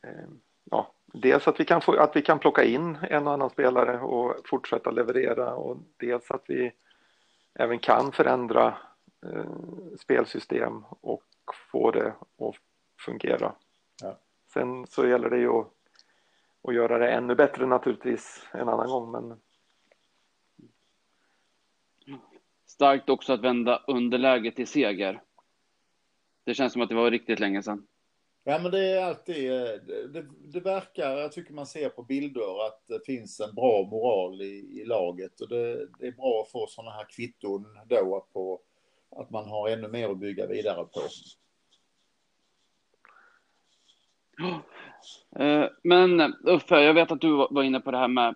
[0.02, 0.28] Eh,
[0.64, 4.00] ja, dels att vi, kan få, att vi kan plocka in en och annan spelare
[4.00, 6.72] och fortsätta leverera och dels att vi
[7.54, 8.78] även kan förändra
[9.26, 9.50] eh,
[10.00, 11.24] spelsystem och
[11.72, 12.56] få det att
[13.00, 13.52] fungera.
[14.02, 14.18] Ja.
[14.56, 15.72] Sen så gäller det ju att,
[16.62, 19.40] att göra det ännu bättre naturligtvis en annan gång men
[22.66, 25.22] Starkt också att vända underläge till seger.
[26.44, 27.86] Det känns som att det var riktigt länge sedan.
[28.44, 29.50] Ja men det är alltid,
[29.86, 34.42] det, det, verkar, jag tycker man ser på bilder att det finns en bra moral
[34.42, 38.60] i, i laget och det, det är bra att få sådana här kvitton då på
[39.10, 41.00] att man har ännu mer att bygga vidare på.
[45.38, 48.34] Eh, men Uffe, jag vet att du var inne på det här med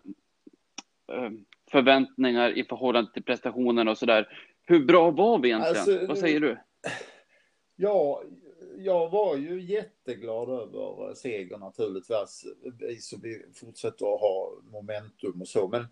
[1.12, 1.30] eh,
[1.70, 4.28] förväntningar i förhållande till prestationen och sådär.
[4.66, 5.76] Hur bra var vi egentligen?
[5.76, 6.58] Alltså, Vad säger du?
[7.76, 8.22] Ja,
[8.78, 12.44] jag var ju jätteglad över seger naturligtvis.
[13.00, 15.68] Så vi fortsätter att ha momentum och så.
[15.68, 15.86] Men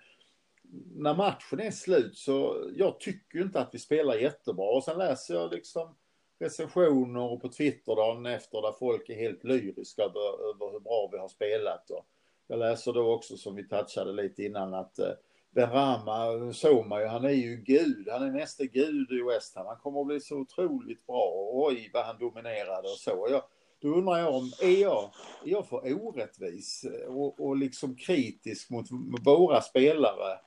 [0.94, 4.66] när matchen är slut så jag tycker inte att vi spelar jättebra.
[4.66, 5.97] Och sen läser jag liksom
[6.38, 11.09] recensioner och på Twitter dagen efter där folk är helt lyriska över, över hur bra
[11.12, 11.90] vi har spelat.
[11.90, 12.07] Och
[12.46, 15.12] jag läser då också som vi touchade lite innan att eh,
[15.51, 19.66] Benrama såg man ju, han är ju gud, han är nästa gud i West Ham.
[19.66, 21.51] Han kommer att bli så otroligt bra.
[21.53, 23.27] Oj, vad han dominerade och så.
[23.31, 23.42] Jag,
[23.83, 25.11] då undrar jag om, är jag,
[25.44, 28.87] är jag för orättvis eh, och, och liksom kritisk mot
[29.24, 30.38] våra spelare?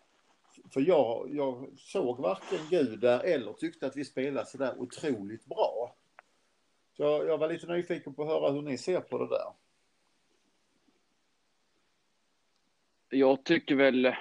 [0.74, 5.96] För jag, jag såg varken Gud där eller tyckte att vi spelade sådär otroligt bra.
[6.98, 9.54] Så jag, jag var lite nyfiken på att höra hur ni ser på det där.
[13.10, 14.16] Jag tycker väl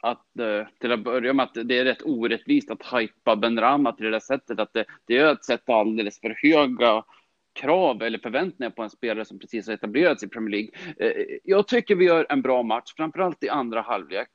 [0.00, 3.92] att eh, till att börja med att det är rätt orättvist att hypa Ben Rama
[3.92, 4.58] till det där sättet.
[4.58, 7.04] Att det, det är att sätta alldeles för höga
[7.52, 10.70] krav eller förväntningar på en spelare som precis har etablerats i Premier League.
[10.98, 14.28] Eh, jag tycker vi gör en bra match, framförallt i andra halvlek.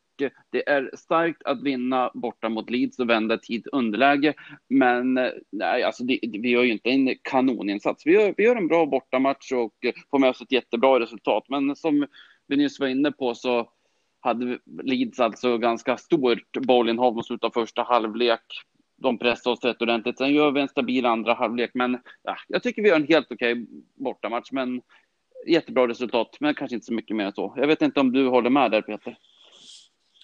[0.50, 4.34] Det är starkt att vinna borta mot Leeds och vända tid underläge.
[4.70, 5.14] Men
[5.52, 8.06] nej, alltså det, vi gör ju inte en kanoninsats.
[8.06, 9.74] Vi gör, vi gör en bra bortamatch och
[10.12, 11.44] får med oss ett jättebra resultat.
[11.50, 12.08] Men som
[12.48, 13.70] vi nyss var inne på så
[14.20, 18.42] hade Leeds alltså ganska stort bollinnehav mot slutet av första halvlek.
[18.98, 20.18] De pressade oss rätt ordentligt.
[20.18, 23.32] Sen gör vi en stabil andra halvlek, men ja, jag tycker vi gör en helt
[23.32, 24.52] okej bortamatch.
[24.52, 24.82] Men
[25.48, 27.54] jättebra resultat, men kanske inte så mycket mer än så.
[27.58, 29.18] Jag vet inte om du håller med där, Peter?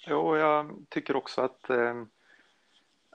[0.07, 2.03] Jo, jag tycker också att, eh,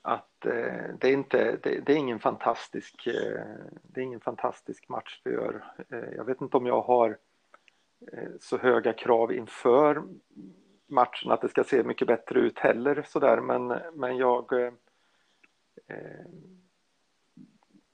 [0.02, 3.44] att eh, det, är inte, det, det, är ingen fantastisk, eh,
[3.82, 5.64] det är ingen fantastisk match vi gör.
[5.88, 7.18] Eh, jag vet inte om jag har
[8.12, 10.02] eh, så höga krav inför
[10.86, 14.72] matchen att det ska se mycket bättre ut heller sådär men, men jag eh,
[15.86, 16.26] eh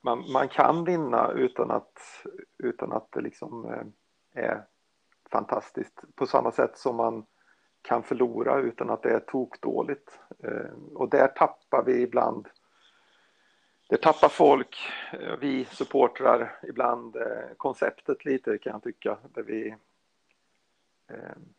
[0.00, 2.24] man, man kan vinna utan att,
[2.58, 4.64] utan att det liksom eh, är
[5.30, 7.26] fantastiskt på samma sätt som man
[7.86, 10.18] kan förlora utan att det är tokdåligt.
[10.44, 12.48] Eh, och där tappar vi ibland
[13.88, 14.76] det tappar folk,
[15.12, 19.18] eh, vi supportrar ibland eh, konceptet lite kan jag tycka.
[19.34, 19.74] Där vi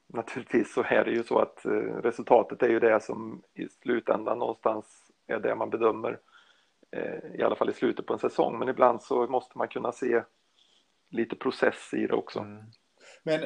[0.07, 1.61] naturligtvis så är det ju så att
[2.03, 6.19] resultatet är ju det som i slutändan någonstans är det man bedömer
[7.33, 8.59] i alla fall i slutet på en säsong.
[8.59, 10.23] Men ibland så måste man kunna se
[11.09, 12.39] lite process i det också.
[12.39, 12.63] Mm.
[13.23, 13.41] Men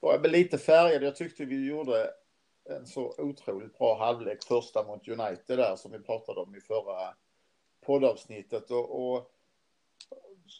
[0.00, 1.02] var jag lite färgad.
[1.02, 2.10] Jag tyckte vi gjorde
[2.70, 7.14] en så otroligt bra halvlek första mot United där som vi pratade om i förra
[7.86, 8.70] poddavsnittet.
[8.70, 9.30] Och, och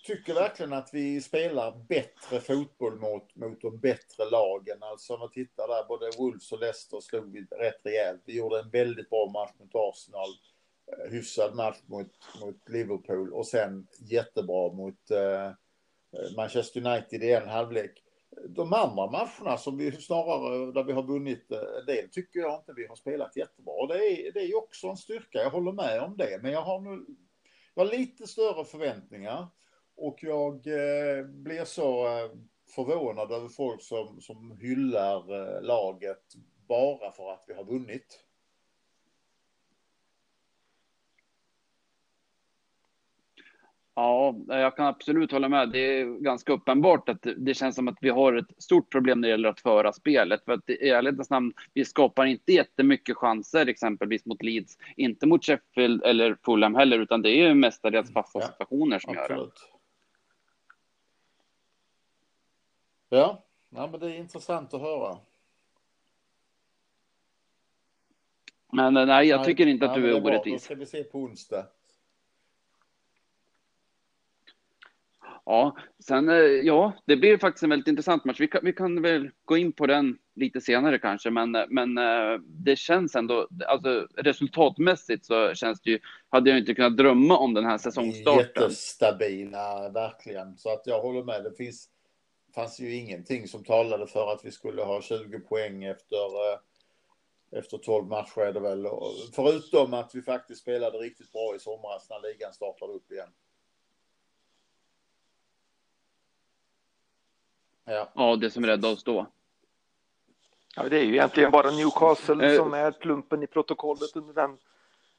[0.07, 4.83] tycker verkligen att vi spelar bättre fotboll mot, mot de bättre lagen.
[4.83, 8.23] Alltså om man tittar där, både Wolves och Leicester slog vi rätt rejält.
[8.25, 10.29] Vi gjorde en väldigt bra match mot Arsenal,
[10.87, 15.51] eh, hyfsad match mot, mot Liverpool och sen jättebra mot eh,
[16.37, 18.03] Manchester United i en halvlek.
[18.49, 22.61] De andra matcherna som vi snarare, där vi har vunnit eh, en del, tycker jag
[22.61, 23.75] inte vi har spelat jättebra.
[23.75, 26.39] Och det är, det är ju också en styrka, jag håller med om det.
[26.43, 27.07] Men jag har nu
[27.75, 29.47] jag har lite större förväntningar.
[29.97, 32.31] Och jag eh, blir så eh,
[32.75, 36.23] förvånad över folk som, som hyllar eh, laget
[36.69, 38.25] bara för att vi har vunnit.
[44.01, 45.71] Ja, jag kan absolut hålla med.
[45.71, 49.29] Det är ganska uppenbart att det känns som att vi har ett stort problem när
[49.29, 50.45] det gäller att föra spelet.
[50.45, 54.79] För att i ärlighetens namn, vi skapar inte jättemycket chanser exempelvis mot Leeds.
[54.97, 59.39] Inte mot Sheffield eller Fulham heller, utan det är mestadels fasta situationer som absolut.
[59.39, 59.53] gör det.
[63.17, 65.19] Ja, ja men det är intressant att höra.
[68.73, 70.55] Men eh, nej, jag tycker inte att du är orättvis.
[70.55, 71.67] Då ska vi se på onsdag.
[75.51, 78.41] Ja, sen eh, ja, det blir faktiskt en väldigt intressant match.
[78.41, 82.41] Vi kan, vi kan väl gå in på den lite senare kanske, men, men eh,
[82.47, 87.55] det känns ändå, alltså resultatmässigt så känns det ju, hade jag inte kunnat drömma om
[87.55, 88.63] den här säsongstarten.
[88.63, 90.57] Jättestabila, verkligen.
[90.57, 91.45] Så att jag håller med.
[91.45, 91.89] Det finns,
[92.55, 96.59] fanns ju ingenting som talade för att vi skulle ha 20 poäng efter, eh,
[97.59, 98.87] efter 12 matcher är det väl.
[99.33, 103.29] Förutom att vi faktiskt spelade riktigt bra i somras när ligan startade upp igen.
[107.91, 109.27] Ja, ja det som räddade oss då.
[110.77, 112.57] Ja, det är ju egentligen bara Newcastle eh.
[112.57, 114.59] som är plumpen i protokollet under den,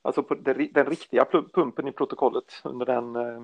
[0.02, 3.44] alltså den riktiga pumpen i protokollet under den eh,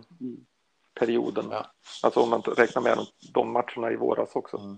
[0.99, 1.45] perioden.
[1.51, 1.65] Ja.
[2.03, 2.97] Alltså om man räknar med
[3.33, 4.57] de matcherna i våras också.
[4.57, 4.77] Mm.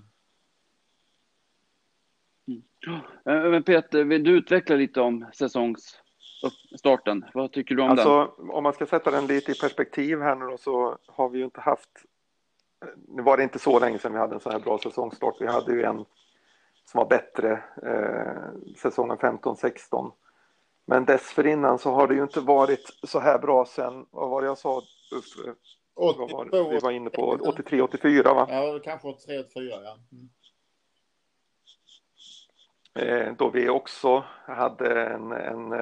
[3.25, 3.51] Mm.
[3.51, 7.25] Men Peter, vill du utveckla lite om säsongsstarten?
[7.33, 8.49] Vad tycker du om alltså, den?
[8.49, 11.45] Om man ska sätta den lite i perspektiv här nu då, så har vi ju
[11.45, 11.89] inte haft
[13.07, 15.35] nu var det inte så länge sedan vi hade en så här bra säsongstart.
[15.39, 16.05] Vi hade ju en
[16.85, 20.11] som var bättre eh, säsongen 15-16.
[20.85, 24.47] Men dessförinnan så har det ju inte varit så här bra sen, vad var det
[24.47, 24.81] jag sa?
[25.11, 25.55] Uffe?
[25.95, 26.69] Var?
[26.71, 28.47] Vi var inne på 83-84 va?
[28.49, 29.97] Ja, kanske 83-84 ja.
[30.11, 30.29] Mm.
[32.93, 35.73] Eh, då vi också hade en, en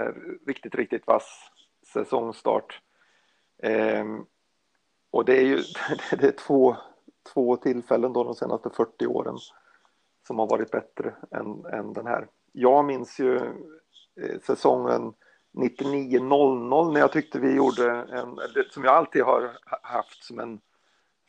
[0.47, 1.51] riktigt, riktigt vass
[1.93, 2.81] säsongstart.
[3.63, 4.05] Eh,
[5.11, 5.55] och det är ju
[6.11, 6.77] det är två,
[7.33, 9.37] två tillfällen då de senaste 40 åren
[10.27, 12.27] som har varit bättre än, än den här.
[12.51, 13.35] Jag minns ju
[14.21, 15.13] eh, säsongen
[15.53, 20.59] 99-00 när jag tyckte vi gjorde en, som jag alltid har haft som en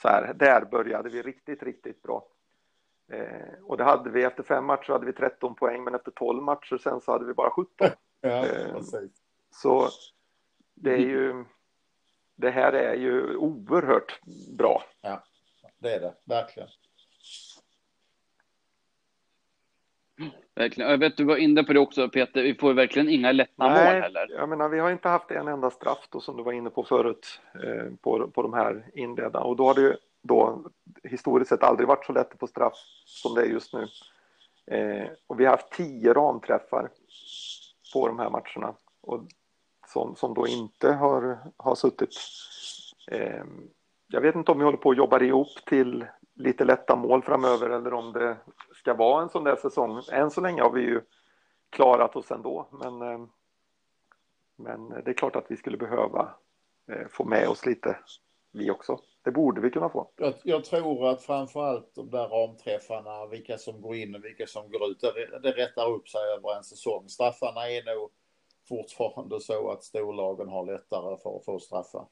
[0.03, 2.25] så här, där började vi riktigt, riktigt bra.
[3.13, 6.43] Eh, och det hade vi, efter fem matcher hade vi 13 poäng, men efter 12
[6.43, 7.89] matcher sen så hade vi bara 17.
[8.21, 8.77] Ja, eh,
[9.51, 9.89] så
[10.75, 11.45] det är ju,
[12.37, 14.21] det här är ju oerhört
[14.59, 14.83] bra.
[15.01, 15.23] Ja,
[15.79, 16.69] det är det, verkligen.
[20.55, 20.91] Verkligen.
[20.91, 23.93] Jag vet du var inne på det också Peter, vi får verkligen inga lätta Nej,
[23.93, 24.31] mål heller.
[24.31, 26.85] Jag menar, vi har inte haft en enda straff då som du var inne på
[26.85, 30.65] förut eh, på, på de här inledda och då har det ju då
[31.03, 32.75] historiskt sett aldrig varit så lätt på straff
[33.07, 33.87] som det är just nu.
[34.67, 36.91] Eh, och vi har haft tio ramträffar
[37.93, 39.21] på de här matcherna och
[39.87, 42.11] som, som då inte har, har suttit.
[43.11, 43.45] Eh,
[44.09, 47.71] jag vet inte om vi håller på att jobba ihop till lite lätta mål framöver
[47.71, 48.37] eller om det
[48.75, 50.03] ska vara en sån där säsong.
[50.13, 51.01] Än så länge har vi ju
[51.71, 53.27] klarat oss ändå, men, eh,
[54.57, 56.35] men det är klart att vi skulle behöva
[56.91, 57.99] eh, få med oss lite
[58.53, 58.99] vi också.
[59.25, 60.11] Det borde vi kunna få.
[60.17, 64.71] Jag, jag tror att framförallt de där ramträffarna, vilka som går in och vilka som
[64.71, 67.09] går ut, det, det rättar upp sig över en säsong.
[67.09, 68.11] Straffarna är nog
[68.69, 72.07] fortfarande så att storlagen har lättare för att få straffar.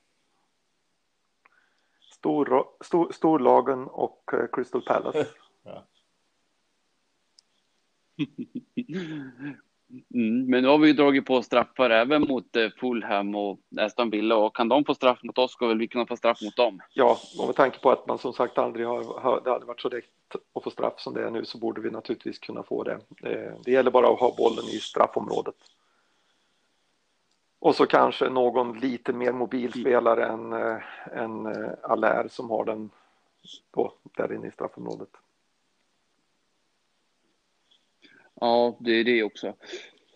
[2.18, 5.26] Stor, stor, storlagen och eh, Crystal Palace.
[5.64, 5.86] ja.
[10.14, 14.10] Mm, men nu har vi ju dragit på straffar även mot eh, Fulham och Aston
[14.10, 16.56] Villa och kan de få straff mot oss ska väl vi kunna få straff mot
[16.56, 16.80] dem.
[16.94, 19.88] Ja, och med tanke på att man som sagt aldrig har, det hade varit så
[19.88, 20.04] lätt
[20.54, 22.98] att få straff som det är nu så borde vi naturligtvis kunna få det.
[23.08, 25.54] Det, det gäller bara att ha bollen i straffområdet.
[27.66, 30.78] Och så kanske någon lite mer mobil spelare än, äh,
[31.12, 32.90] än äh, Allaire som har den
[33.74, 35.08] då, där inne i straffområdet.
[38.40, 39.54] Ja, det är det också.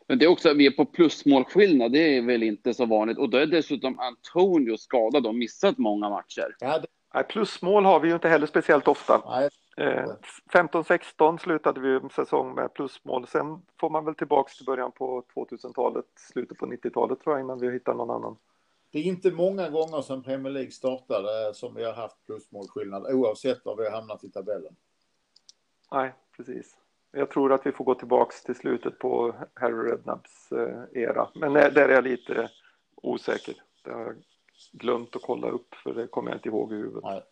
[0.06, 3.18] Men det är också, vi är på plusmålskillnad, det är väl inte så vanligt.
[3.18, 6.56] Och då är dessutom Antonio skadad och missat många matcher.
[6.60, 6.86] Ja, det...
[7.14, 9.22] Nej, plusmål har vi ju inte heller speciellt ofta.
[9.26, 9.48] Nej.
[9.80, 10.12] Eh,
[10.52, 13.26] 15-16 slutade vi säsong med plusmål.
[13.26, 17.58] Sen får man väl tillbaks till början på 2000-talet, slutet på 90-talet tror jag, innan
[17.58, 18.36] vi hittar någon annan.
[18.90, 23.64] Det är inte många gånger sedan Premier League startade som vi har haft plusmålskillnad, oavsett
[23.64, 24.76] var vi har hamnat i tabellen.
[25.92, 26.76] Nej, precis.
[27.12, 31.28] Jag tror att vi får gå tillbaks till slutet på Harry Redknapps eh, era.
[31.34, 32.50] Men där är jag lite
[32.94, 33.54] osäker.
[33.84, 34.16] Det har jag
[34.72, 37.04] glömt att kolla upp för det kommer jag inte ihåg i huvudet.
[37.04, 37.22] Nej.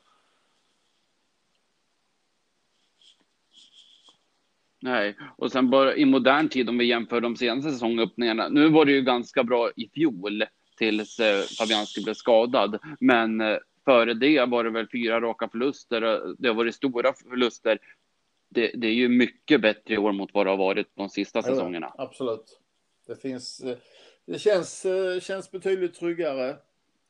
[4.81, 8.49] Nej, och sen bara i modern tid om vi jämför de senaste säsongöppningarna.
[8.49, 10.45] Nu var det ju ganska bra i fjol
[10.79, 16.01] tills eh, Fabianski blev skadad, men eh, före det var det väl fyra raka förluster.
[16.39, 17.79] Det har varit stora förluster.
[18.49, 21.43] Det, det är ju mycket bättre i år mot vad det har varit de sista
[21.43, 21.93] säsongerna.
[21.99, 22.61] Ja, absolut.
[23.07, 23.61] Det finns.
[23.61, 23.77] Eh,
[24.27, 24.87] det känns,
[25.21, 26.57] känns betydligt tryggare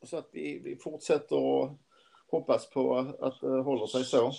[0.02, 1.78] så att vi, vi fortsätter att
[2.30, 4.32] hoppas på att det håller sig så.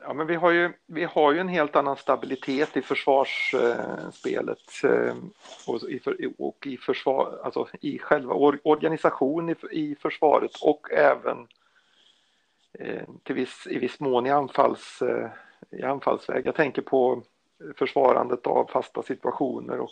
[0.00, 5.14] Ja, men vi har ju, vi har ju en helt annan stabilitet i försvarsspelet eh,
[5.66, 6.00] och, i,
[6.38, 11.46] och i, försvar, alltså i själva organisationen i, i försvaret och även
[12.78, 15.28] eh, till viss, i viss mån i, anfalls, eh,
[15.70, 16.46] i anfallsväg.
[16.46, 17.22] Jag tänker på
[17.76, 19.90] försvarandet av fasta situationer och,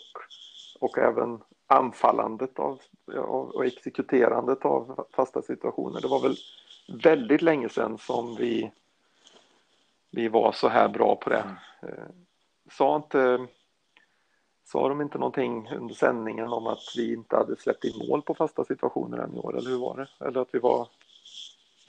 [0.81, 2.81] och även anfallandet av,
[3.17, 6.01] av, och exekuterandet av fasta situationer.
[6.01, 6.37] Det var väl
[7.03, 8.71] väldigt länge sedan som vi,
[10.15, 11.45] vi var så här bra på det.
[11.83, 11.95] Mm.
[12.71, 13.47] Sa inte
[14.65, 18.35] Sa de inte någonting under sändningen om att vi inte hade släppt in mål på
[18.35, 20.27] fasta situationer än i år, eller hur var det?
[20.27, 20.89] Eller att vi var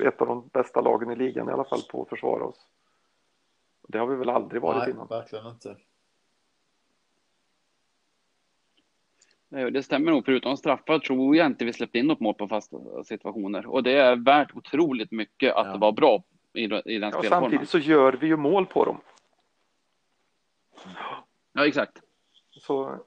[0.04, 2.68] ett av de bästa lagen i ligan i alla fall på att försvara oss.
[3.88, 5.08] Det har vi väl aldrig varit Nej, innan?
[5.08, 5.76] verkligen inte.
[9.50, 12.78] Det stämmer nog, förutom straffar tror jag inte vi släppte in något mål på fasta
[13.04, 13.66] situationer.
[13.66, 15.78] Och det är värt otroligt mycket att ja.
[15.78, 16.24] vara bra
[16.58, 17.30] i, i den ja, spelformen.
[17.30, 19.02] Samtidigt så gör vi ju mål på dem.
[21.54, 22.02] Ja, exakt.
[22.52, 23.00] Så,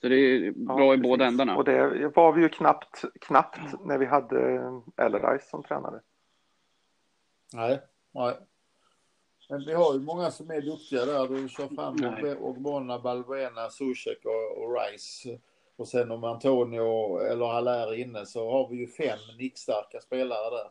[0.00, 1.56] så det är bra ja, i båda ändarna.
[1.56, 4.62] Och det var vi ju knappt, knappt när vi hade
[4.96, 6.00] Ellerise som tränare.
[7.54, 7.80] Nej,
[8.12, 8.36] nej.
[9.48, 11.28] Men vi har ju många som är duktiga där.
[11.28, 15.38] Du kör fram Ogbonna, Balbuena, Zuzek och, och Rice.
[15.76, 20.50] Och sen om Antonio eller Haller är inne så har vi ju fem nickstarka spelare
[20.50, 20.70] där.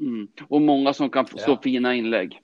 [0.00, 0.28] Mm.
[0.48, 1.60] Och många som kan slå ja.
[1.62, 2.42] fina inlägg.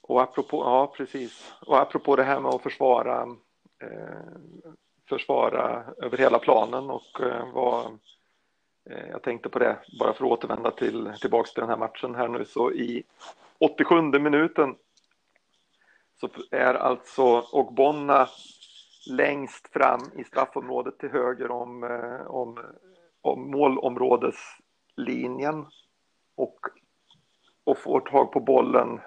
[0.00, 3.22] Och apropå, ja precis, och apropå det här med att försvara,
[3.82, 4.38] eh,
[5.08, 7.86] försvara över hela planen och eh, vad,
[8.90, 12.14] eh, jag tänkte på det, bara för att återvända till, tillbaks till den här matchen
[12.14, 13.02] här nu, så i
[13.58, 14.74] 87 minuten
[16.20, 18.28] så är alltså Ogbonna
[19.10, 22.58] längst fram i straffområdet till höger om, eh, om,
[23.20, 25.66] om målområdeslinjen
[26.42, 26.58] och
[27.64, 29.00] och får tag på bollen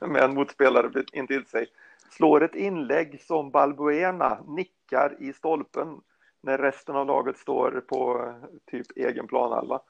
[0.00, 1.66] med en motspelare intill sig.
[2.10, 6.00] Slår ett inlägg som Balbuena nickar i stolpen
[6.42, 8.34] när resten av laget står på
[8.70, 9.80] typ egen planhalva.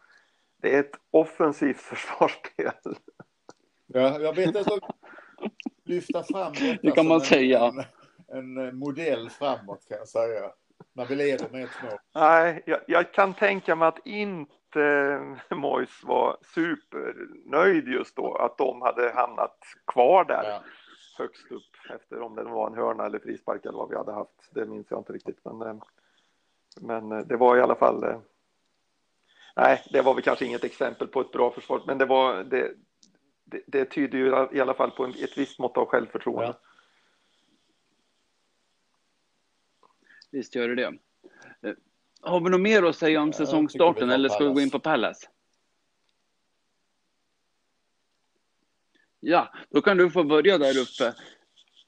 [0.63, 2.97] Det är ett offensivt försvarsspel.
[3.87, 4.81] Ja, jag vet inte
[5.85, 7.73] lyfta fram detta det kan man säga.
[8.29, 10.51] En, en modell framåt kan jag säga.
[10.93, 11.99] När vi leder med ett mål.
[12.15, 18.59] Nej, jag, jag, kan tänka mig att inte eh, Mois var supernöjd just då att
[18.59, 20.63] de hade hamnat kvar där ja.
[21.19, 24.51] högst upp efter om det var en hörna eller frispark eller vad vi hade haft.
[24.51, 25.77] Det minns jag inte riktigt, men, eh,
[26.81, 28.05] men eh, det var i alla fall.
[28.05, 28.19] Eh,
[29.57, 32.75] nej, det var väl kanske inget exempel på ett bra försvar, men det var det.
[33.49, 36.47] Det, det tyder ju i alla fall på ett visst mått av självförtroende.
[36.47, 36.61] Ja.
[40.31, 40.99] Visst gör det det.
[42.27, 45.29] Har vi något mer att säga om säsongstarten eller ska vi gå in på Palace?
[49.21, 51.15] Ja, då kan du få börja där uppe.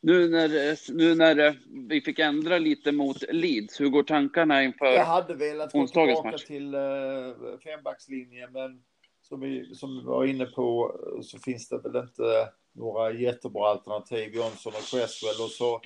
[0.01, 0.49] Nu när,
[0.93, 5.73] nu när vi fick ändra lite mot Leeds, hur går tankarna inför Jag hade velat
[5.73, 6.45] gå tillbaka match?
[6.45, 8.83] till uh, fembackslinjen, men
[9.21, 14.35] som vi, som vi var inne på så finns det väl inte några jättebra alternativ.
[14.35, 15.81] Johnson och Cresswell och så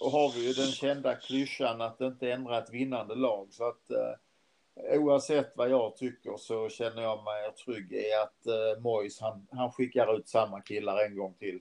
[0.00, 3.52] och har vi ju den kända klyschan att inte ändra ett vinnande lag.
[3.52, 8.82] Så att eh, oavsett vad jag tycker så känner jag mig trygg i att eh,
[8.82, 11.60] Mois han, han skickar ut samma killar en gång till.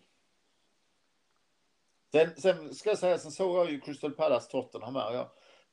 [2.11, 5.13] Sen, sen ska jag säga, sen såg jag ju Crystal Palace Tottenham här.
[5.13, 5.27] Jag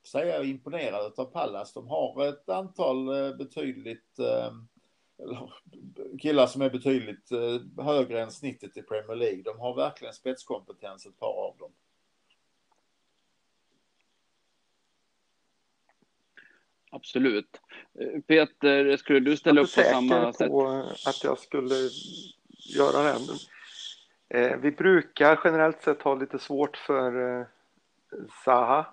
[0.07, 1.73] säger jag är imponerad av Palace.
[1.75, 4.53] De har ett antal eh, betydligt eh,
[6.19, 9.43] killar som är betydligt eh, högre än snittet i Premier League.
[9.43, 11.73] De har verkligen spetskompetens, ett par av dem.
[16.91, 17.61] Absolut.
[18.01, 20.51] Eh, Peter, skulle du ställa upp på samma sätt?
[20.51, 21.75] Jag är på att jag skulle
[22.77, 23.19] göra det.
[24.29, 27.47] Eh, vi brukar generellt sett ha lite svårt för eh,
[28.45, 28.87] Zaha.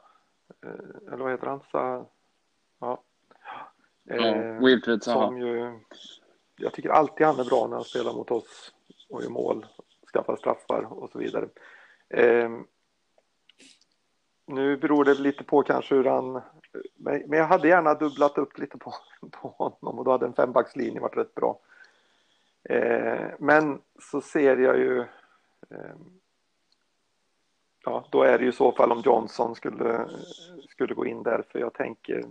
[1.07, 1.62] Eller vad heter han?
[1.71, 2.05] Zaha?
[2.79, 3.03] Ja.
[4.03, 5.27] ja Wilfred Zaha.
[5.27, 5.79] Som ju,
[6.55, 8.73] jag tycker alltid han är bra när han spelar mot oss
[9.10, 9.65] och gör mål,
[10.13, 11.47] skaffar straffar och så vidare.
[14.47, 16.41] Nu beror det lite på kanske hur han
[16.98, 18.94] men jag hade gärna dubblat upp lite på,
[19.32, 21.60] på honom och då hade en fembackslinje varit rätt bra.
[22.63, 25.00] Eh, men så ser jag ju
[25.69, 25.96] eh,
[27.90, 30.10] Ja, då är det ju i så fall om Johnson skulle,
[30.69, 32.25] skulle gå in där för jag tänker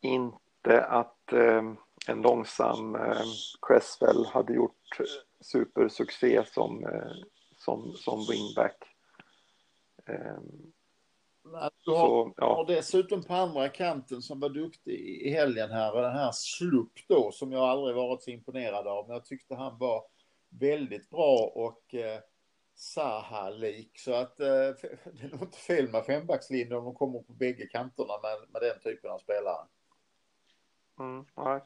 [0.00, 1.62] inte att eh,
[2.06, 3.22] en långsam eh,
[3.62, 4.98] Cresswell hade gjort
[5.40, 7.12] supersuccé som, eh,
[7.56, 8.76] som, som wingback.
[10.06, 10.72] Ehm,
[11.44, 12.54] Eh, du har, så, ja.
[12.54, 17.32] har dessutom på andra kanten som var duktig i helgen här, den här Slupp då,
[17.32, 19.06] som jag aldrig varit så imponerad av.
[19.06, 20.04] Men jag tyckte han var
[20.60, 22.20] väldigt bra och eh,
[22.74, 23.98] Zaha-lik.
[23.98, 27.66] Så att eh, det är nog inte fel med fembackslinjen om de kommer på bägge
[27.66, 29.66] kanterna med, med den typen av spelare.
[30.98, 31.60] Mm, nej.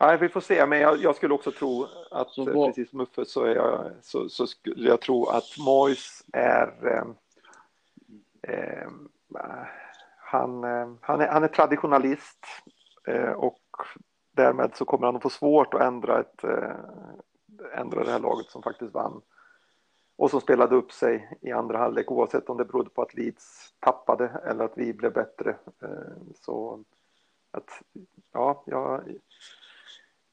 [0.00, 3.24] nej, vi får se, men jag, jag skulle också tro att vad- precis som Uffe
[3.24, 7.04] så, är jag, så, så skulle jag tro att Mois är eh,
[8.42, 9.66] Ehm, eh,
[10.18, 10.62] han,
[11.00, 12.46] han, är, han är traditionalist
[13.06, 13.60] eh, och
[14.32, 16.76] därmed så kommer han att få svårt att ändra, ett, eh,
[17.74, 19.22] ändra det här laget som faktiskt vann
[20.16, 23.74] och som spelade upp sig i andra halvlek oavsett om det berodde på att Leeds
[23.80, 25.56] tappade eller att vi blev bättre.
[25.82, 25.88] Eh,
[26.34, 26.84] Så
[27.50, 27.82] att,
[28.32, 29.02] ja, jag,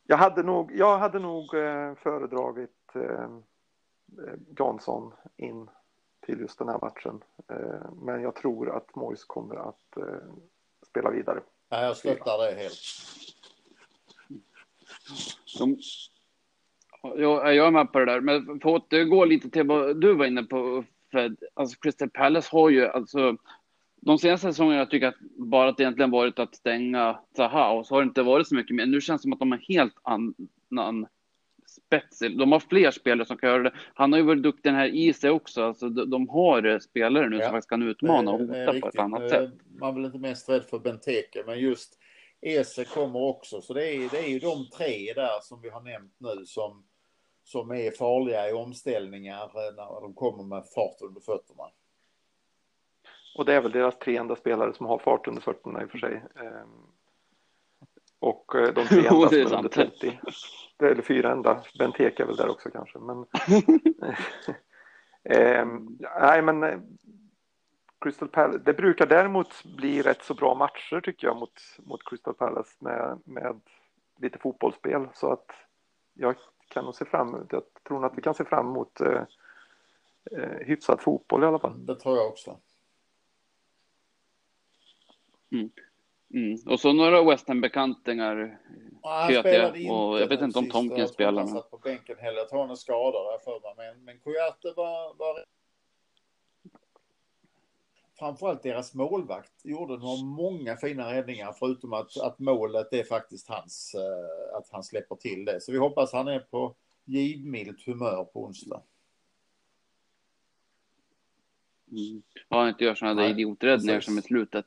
[0.03, 3.29] jag hade nog, jag hade nog eh, föredragit eh,
[4.57, 5.69] Johnson in
[6.29, 7.23] till just den här matchen.
[7.49, 10.33] Eh, Men jag tror att Mois kommer att eh,
[10.89, 11.39] spela vidare.
[11.69, 12.79] Ja, jag stöttar det helt.
[15.59, 15.77] De,
[17.01, 20.13] jag, jag är med på det där, men för att återgå lite till vad du
[20.13, 21.37] var inne på, Fred.
[21.53, 23.37] Alltså Crystal Palace har ju, alltså,
[23.95, 27.87] de senaste säsongerna tycker jag att bara att det egentligen varit att stänga Zaha och
[27.87, 28.85] så har det inte varit så mycket mer.
[28.85, 31.07] Nu känns det som att de har helt annan
[31.89, 32.19] spets.
[32.19, 33.73] De har fler spelare som kan göra det.
[33.93, 35.63] Han har ju varit duktig den här i sig också.
[35.63, 37.43] Alltså, de, de har spelare nu Ja.
[37.43, 39.51] som faktiskt kan utmana och hota på ett annat Eh, sätt.
[39.79, 41.99] Man är väl inte mest rädd för Benteke, men just
[42.41, 43.61] Ese kommer också.
[43.61, 46.83] Så det är, det är ju de tre där som vi har nämnt nu som,
[47.43, 51.63] som är farliga i omställningar eh, när de kommer med fart under fötterna.
[53.37, 55.91] Och det är väl deras tre enda spelare som har fart under fötterna i och
[55.91, 56.23] för sig.
[58.19, 59.71] Och eh, de tre enda är som är under sant.
[59.73, 60.19] 30.
[60.77, 61.63] Det är- Eller fyra enda.
[61.79, 62.99] Benteke är väl där också kanske.
[62.99, 63.25] Men,
[65.23, 66.79] Ehm, nej, men eh,
[68.01, 68.57] Crystal Palace.
[68.65, 73.19] Det brukar däremot bli rätt så bra matcher tycker jag mot, mot Crystal Palace med,
[73.23, 73.59] med
[74.17, 75.07] lite fotbollsspel.
[75.13, 75.51] Så att
[76.13, 76.35] jag
[76.67, 79.21] kan nog se fram emot, jag tror att vi kan se fram emot eh,
[80.31, 81.85] eh, hyfsad fotboll i alla fall.
[81.85, 82.57] Det tror jag också.
[85.51, 85.69] Mm.
[86.65, 88.59] Och så några West Ham-bekantingar.
[89.03, 89.31] Ja,
[90.19, 92.37] jag vet inte om tror spelar, Han satt på bänken heller.
[92.37, 93.93] Jag tror han är skadad där för mig.
[93.95, 95.45] Men, men Kouyaté var, var...
[98.19, 103.95] Framförallt deras målvakt gjorde några många fina räddningar förutom att, att målet är faktiskt hans,
[103.95, 105.61] eh, att han släpper till det.
[105.61, 106.75] Så vi hoppas han är på
[107.05, 108.81] givmilt humör på onsdag.
[111.91, 112.21] Mm.
[112.49, 114.65] Ja, han inte gör sådana där idioträddningar som i slutet.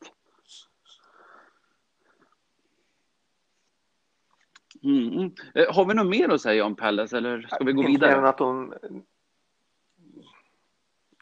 [4.83, 5.12] Mm.
[5.12, 5.35] mm.
[5.55, 8.07] Eh, Har vi något mer att säga om Palace eller ska vi gå Inte mer
[8.07, 8.28] än vidare?
[8.28, 8.74] att de...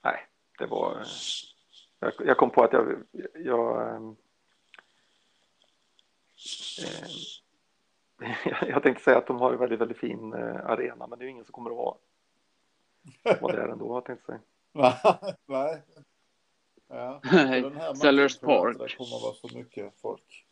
[0.03, 0.27] Nej,
[0.59, 1.05] det var...
[1.99, 3.03] Jag, jag kom på att jag...
[3.35, 4.15] Jag, eh,
[8.69, 11.27] jag tänkte säga att de har en väldigt, väldigt fin eh, arena, men det är
[11.27, 11.97] ju ingen som kommer att vara,
[13.41, 14.41] vara där ändå, jag tänkte säga.
[15.47, 15.83] Nej.
[16.89, 17.21] Ja.
[17.95, 18.79] Sellers inte Park.
[18.79, 20.47] Det kommer att vara så mycket folk.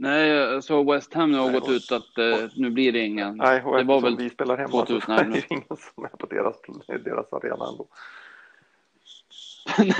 [0.00, 3.36] Nej, såg West Ham nu har Nej, gått ut att eh, nu blir det ingen.
[3.36, 6.08] Nej, och det var väl vi spelar hemma 2000 så är det ingen som är
[6.08, 6.56] på deras,
[7.04, 7.86] deras arena ändå.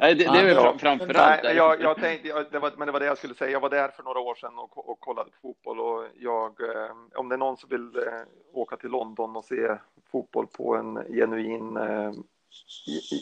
[0.00, 0.62] Nej, det, det är väl Ja.
[0.62, 3.34] fram- framförallt Nej, jag, jag tänkte, jag, det var, men det var det jag skulle
[3.34, 3.50] säga.
[3.50, 6.90] Jag var där för några år sedan och, och kollade på fotboll och jag, eh,
[7.14, 8.20] om det är någon som vill eh,
[8.52, 9.76] åka till London och se
[10.12, 12.12] fotboll på en genuin, eh,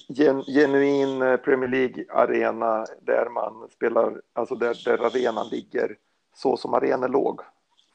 [0.09, 5.99] gen, genuin eh, Premier League-arena där man spelar, alltså där, där arenan ligger
[6.35, 7.41] så som arenor låg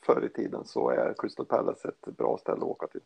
[0.06, 3.02] förr i tiden så är Crystal Palace ett bra ställe att åka till.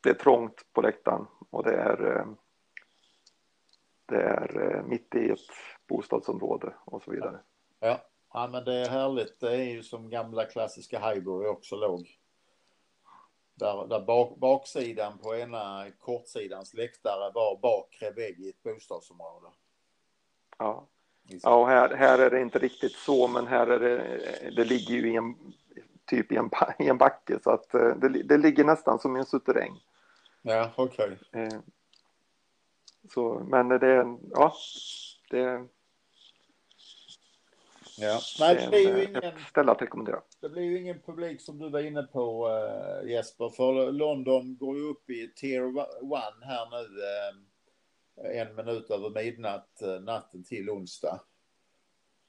[0.00, 2.26] Det är trångt på läktaren och det är eh,
[4.06, 5.38] det är eh, mitt i ett
[5.88, 7.38] bostadsområde och så vidare.
[7.80, 8.00] Ja.
[8.32, 9.40] ja, men det är härligt.
[9.40, 12.21] Det är ju som gamla klassiska Highbury också låg.
[13.62, 19.46] Där, där bak, baksidan på ena kortsidans läktare var bakre vägg i ett bostadsområde.
[20.58, 20.86] Ja,
[21.42, 24.20] ja här, här är det inte riktigt så, men här är det,
[24.56, 25.36] det ligger ju i en,
[26.04, 29.18] typ i en, i en backe så att eh, det, det ligger nästan som i
[29.18, 29.80] en suterräng.
[30.42, 31.18] Ja, okej.
[31.32, 31.58] Eh,
[33.14, 34.54] Så, men det är, ja,
[35.30, 35.66] det,
[37.98, 38.20] Ja.
[38.40, 40.22] Nej, det blir ju en, ingen, ställe att rekommendera.
[40.40, 43.48] det blir ju ingen publik som du var inne på eh, Jesper.
[43.48, 45.62] För London går ju upp i tier
[46.02, 47.02] one här nu.
[47.02, 47.52] eh,
[48.40, 51.20] en minut över midnatt eh, natten till onsdag.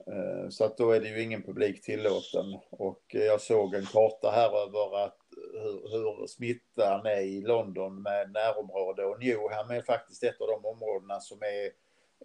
[0.08, 2.60] Eh, Så att då är det ju ingen publik tillåten.
[2.70, 5.18] Och eh, jag såg en karta här över att
[5.54, 9.06] hur, hur smittan är i London med närområde.
[9.06, 11.72] Och Newham är faktiskt ett av de områdena som är,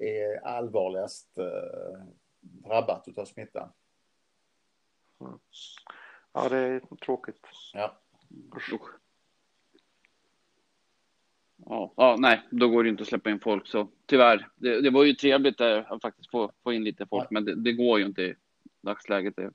[0.07, 2.01] är allvarligast eh,
[2.41, 3.73] drabbat utav smittan.
[6.33, 7.47] Ja, det är tråkigt.
[7.73, 7.99] Ja.
[8.57, 8.73] Usch.
[11.67, 14.49] Ja, ja, nej, då går det inte att släppa in folk så tyvärr.
[14.57, 17.55] Det, det var ju trevligt där att faktiskt få, få in lite folk, men det,
[17.55, 18.35] det går ju inte i
[18.81, 19.37] dagsläget.
[19.37, 19.51] Det.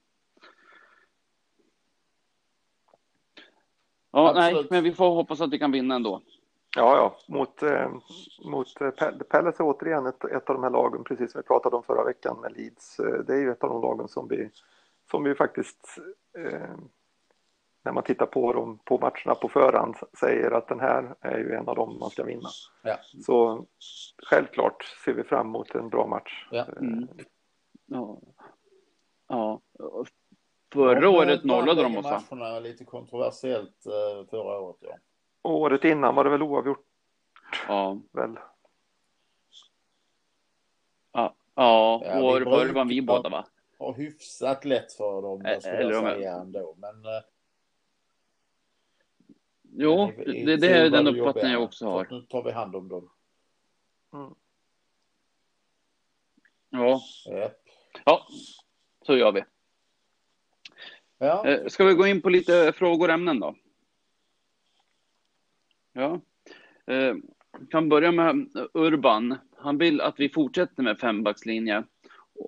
[4.11, 4.53] Ja, Absolut.
[4.53, 6.21] nej, men vi får hoppas att vi kan vinna ändå.
[6.76, 7.91] Ja, ja, mot, eh,
[8.45, 8.89] mot eh,
[9.30, 12.03] Palace är återigen ett, ett av de här lagen, precis som vi pratade om förra
[12.03, 12.99] veckan med Leeds.
[12.99, 14.49] Eh, det är ju ett av de lagen som vi,
[15.11, 15.97] som vi faktiskt,
[16.38, 16.76] eh,
[17.84, 21.53] när man tittar på dem på matcherna på förhand, säger att den här är ju
[21.53, 22.49] en av dem man ska vinna.
[22.84, 22.97] Ja.
[23.26, 23.65] Så
[24.24, 26.47] självklart ser vi fram emot en bra match.
[26.51, 26.59] Ja.
[26.59, 27.07] Eh, Mm.
[27.86, 28.17] Ja.
[29.28, 29.61] ja.
[30.74, 33.84] Förra året nollade de oss, matcherna lite kontroversiellt
[34.30, 34.95] förra året, ja.
[35.44, 36.86] Året innan var det väl oavgjort
[37.68, 38.02] Ja.
[38.12, 38.36] väl?
[41.12, 42.02] Ja, ja.
[42.06, 43.46] Ja, vi förr var vi båda, va?
[43.80, 46.76] Har hyfsat lätt för dem, Ä- skulle eller jag säga ändå.
[46.78, 47.22] Men eh,
[49.76, 52.08] Jo, men det, det är den uppfattningen jag också Så har.
[52.12, 53.10] Nu tar vi hand om dem.
[54.14, 54.34] Mm.
[56.70, 57.50] Ja, Ja.
[58.06, 58.28] ja.
[59.02, 59.44] så gör vi.
[61.18, 61.48] Ja.
[61.48, 63.56] Eh, Ska vi gå in på lite frågor och ämnen då?
[65.94, 66.22] Ja.
[66.88, 67.16] Eh,
[67.70, 69.38] kan börja med Urban.
[69.58, 71.84] Han vill att vi fortsätter med fembackslinje.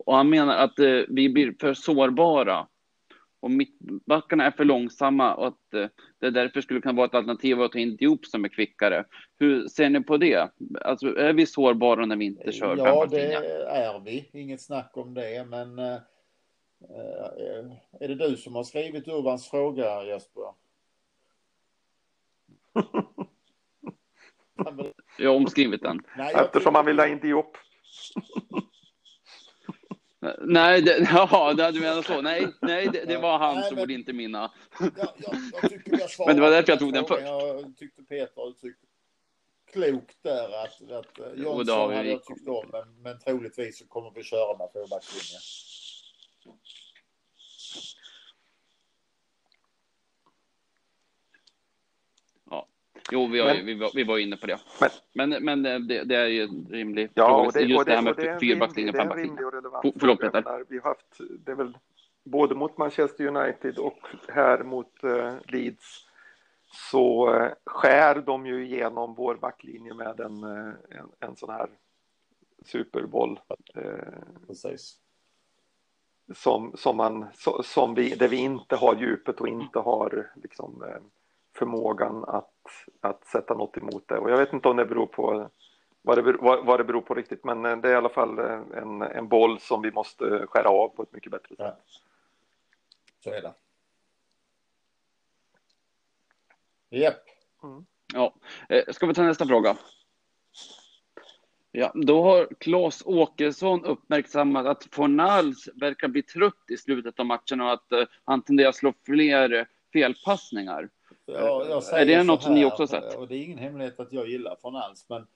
[0.05, 2.67] Och han menar att eh, vi blir för sårbara.
[3.39, 5.87] Och mittbackarna är för långsamma och att eh,
[6.19, 9.05] det därför skulle kunna vara ett alternativ att ta in Diop som är kvickare.
[9.39, 10.49] Hur ser ni på det?
[10.81, 13.33] Alltså, är vi sårbara när vi inte kör Ja, det
[13.67, 14.29] är vi.
[14.33, 15.45] Inget snack om det.
[15.45, 15.97] Men eh,
[17.99, 20.43] är det du som har skrivit Urbans fråga, Jesper?
[25.17, 26.01] Jag har omskrivit den.
[26.17, 27.57] Nej, Eftersom man vill ha in Diop.
[30.41, 32.21] Nej, det, ja, det du menar så.
[32.21, 34.51] Nej, nej det, det var hans Nej, men- ord, inte mina.
[34.79, 35.11] Jag, jag,
[35.61, 37.21] jag Men det var därför jag tog den först.
[37.21, 38.85] Jag tyckte Peter uttryckte
[39.73, 43.79] klokt där att, att Jo, Jonsson har vi hade jag tyckt om men, men troligtvis
[43.79, 45.39] så kommer vi köra med tvåbackslinje.
[53.11, 54.59] Jo, vi, har, ju- Men- vi, var, vi var inne på det.
[55.13, 57.47] Men- Men, men det, det är ju en rimlig Ja, fråga.
[57.47, 58.93] och det, Just och det, det, här med en fyrbackslinje rimlig- och det är en
[58.93, 59.27] fembackslinje.
[59.29, 60.19] rimlig och relevant For- förlåt.
[60.19, 60.65] Peter.
[60.69, 61.77] Vi har haft, det är väl
[62.23, 66.05] både mot Manchester United och här mot eh, Leeds
[66.91, 71.67] så eh, skär de ju igenom vår backlinje med en, eh, en, en sån här
[72.65, 73.39] superboll
[73.75, 73.83] eh,
[74.47, 74.95] Precis.
[76.35, 80.83] som, som, man, så, som vi, där vi inte har djupet och inte har liksom,
[80.83, 81.01] eh,
[81.55, 82.51] förmågan att,
[83.01, 84.17] att sätta något emot det.
[84.17, 85.49] Och jag vet inte om det beror på
[86.01, 88.39] vad det, beror- vad, det beror på riktigt, men eh, det är i alla fall
[88.39, 91.57] eh, en, en boll som vi måste skära av på ett mycket bättre sätt.
[91.59, 91.77] Ja.
[93.23, 93.53] Så är det.
[96.89, 97.23] Japp.
[98.13, 98.33] Ja.
[98.69, 99.77] Eh, Ska vi ta nästa fråga?
[101.71, 107.61] Ja, då har Claes Åkesson uppmärksammat att Fornals verkar bli trött i slutet av matchen
[107.61, 107.87] och att
[108.25, 110.89] han tenderar att slå fler felpassningar.
[111.25, 113.15] Ja, Är det något så som ni här, också sett?
[113.15, 115.27] Och det är ingen hemlighet att jag gillar från alls, men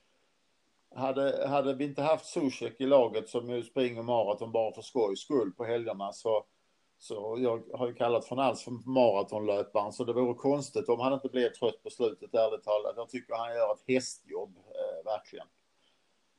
[0.95, 5.19] hade, hade vi inte haft Zuzek i laget som ju springer maraton bara för skojs
[5.19, 6.45] skull på helgerna så,
[6.97, 11.13] så jag har ju kallat från alls för maratonlöparen så det vore konstigt om han
[11.13, 12.93] inte blev trött på slutet ärligt talat.
[12.95, 15.47] Jag tycker han gör ett hästjobb, eh, verkligen.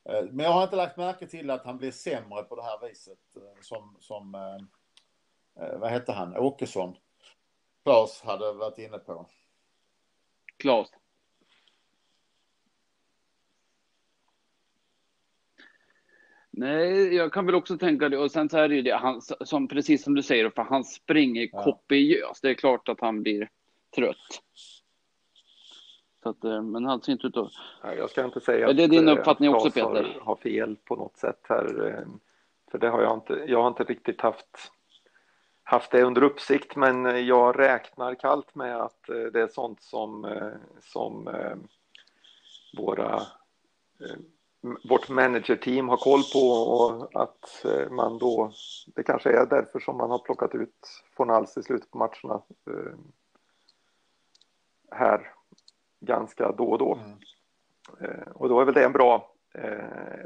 [0.09, 2.87] Eh, men jag har inte lagt märke till att han blir sämre på det här
[2.87, 6.95] viset eh, som, som eh, eh, vad hette han, Åkesson.
[7.83, 9.25] Claes hade varit inne på.
[10.61, 10.87] Claes?
[16.51, 18.17] Nej, jag kan väl också tänka det.
[18.17, 20.83] Och sen så är det ju det, han, som, precis som du säger, för han
[20.83, 21.63] springer Ja.
[21.63, 22.41] kopiöst.
[22.41, 23.49] Det är klart att han blir
[23.95, 24.41] trött.
[26.23, 27.51] Så att, eh, men han ser inte ut att...
[27.83, 30.13] Nej, Jag ska inte säga Är det din eh, uppfattning också, Claes Peter?
[30.19, 31.87] Har, har fel på något sätt här.
[31.87, 32.07] eh,
[32.71, 33.43] För det har jag inte.
[33.47, 34.71] Jag har inte riktigt haft,
[35.71, 40.25] haft det under uppsikt, men jag räknar kallt med att eh, det är sånt som,
[40.25, 40.51] eh,
[40.81, 41.55] som eh,
[42.77, 43.21] våra
[44.89, 48.51] vårt managerteam har koll på och att man då,
[48.95, 52.41] det kanske är därför som man har plockat ut Fornals i slutet på matcherna
[54.91, 55.33] här
[55.99, 56.99] ganska då och då.
[57.99, 58.27] Mm.
[58.35, 59.33] Och då är väl det en bra,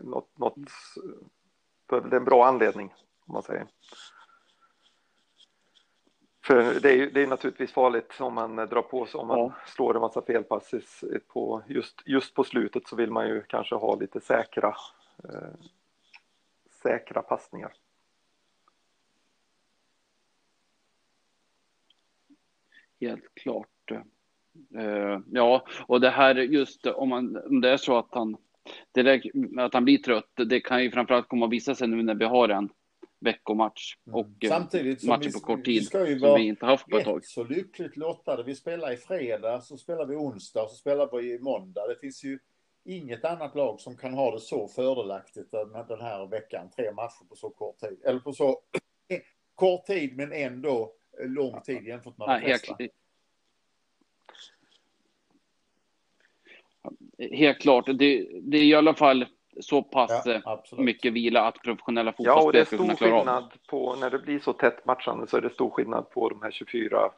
[0.04, 0.56] något, något,
[1.86, 2.93] då är väl det en bra anledning
[3.26, 3.68] om man säger.
[6.46, 9.54] För det är det är naturligtvis farligt om man drar på sig, om man Ja.
[9.66, 13.96] slår en massa felpasses på just, just på slutet så vill man ju kanske ha
[13.96, 14.76] lite säkra,
[15.24, 15.68] eh,
[16.84, 17.74] säkra passningar.
[23.00, 23.91] Helt klart.
[24.76, 28.38] Uh, ja, och det här just om, man, om det är så att han,
[28.91, 32.16] direkt, att han blir trött, det kan ju framförallt komma att visa sig nu när
[32.16, 32.70] vi har en
[33.26, 34.15] veckomatch mm.
[34.15, 34.49] och mm.
[34.49, 37.26] Samtidigt som matcher på kort tid vi ju som vi inte haft på ett tag.
[37.26, 38.43] så lyckligt lottade.
[38.43, 41.88] Vi spelar i fredag, så spelar vi onsdag, så spelar vi i måndag.
[41.88, 42.39] Det finns ju
[42.86, 45.51] inget annat lag som kan ha det så fördelaktigt
[45.88, 46.69] den här veckan.
[46.76, 48.01] Tre matcher på så kort tid.
[48.05, 48.61] Eller på så
[49.55, 52.78] kort tid men ändå lång tid jämfört med de flesta.
[57.32, 57.86] Helt klart.
[57.86, 59.26] Det, det är i alla fall
[59.60, 63.53] så pass ja, eh, mycket vila att professionella fotbollsspelare Ja, och det är stor skillnad
[63.70, 66.51] på när det blir så tätt matchande så är det stor skillnad på de här
[66.51, 67.10] 24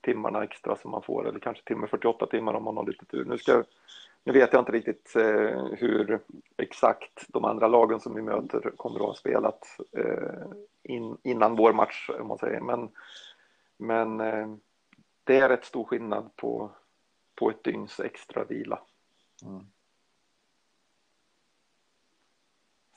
[0.00, 2.86] timmarna extra som man får eller kanske till och med 48 timmar om man har
[2.86, 3.24] lite tur.
[3.24, 3.64] Nu, ska,
[4.24, 6.20] nu vet jag inte riktigt eh, hur
[6.56, 10.46] exakt de andra lagen som vi möter kommer att ha spelat eh,
[10.82, 12.88] in, innan vår match om man säger, men,
[13.76, 14.48] men eh,
[15.24, 16.70] det är rätt stor skillnad på,
[17.34, 18.80] på ett dygns extra vila.
[19.44, 19.66] Mm.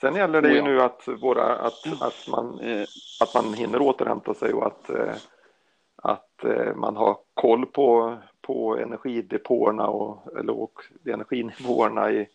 [0.01, 2.87] Sen gäller det ju nu att, våra, att, att, man, eh,
[3.19, 5.15] att man hinner återhämta sig och att, eh,
[5.95, 12.27] att eh, man har koll på, på energidepåerna och, eller, och energinivåerna i,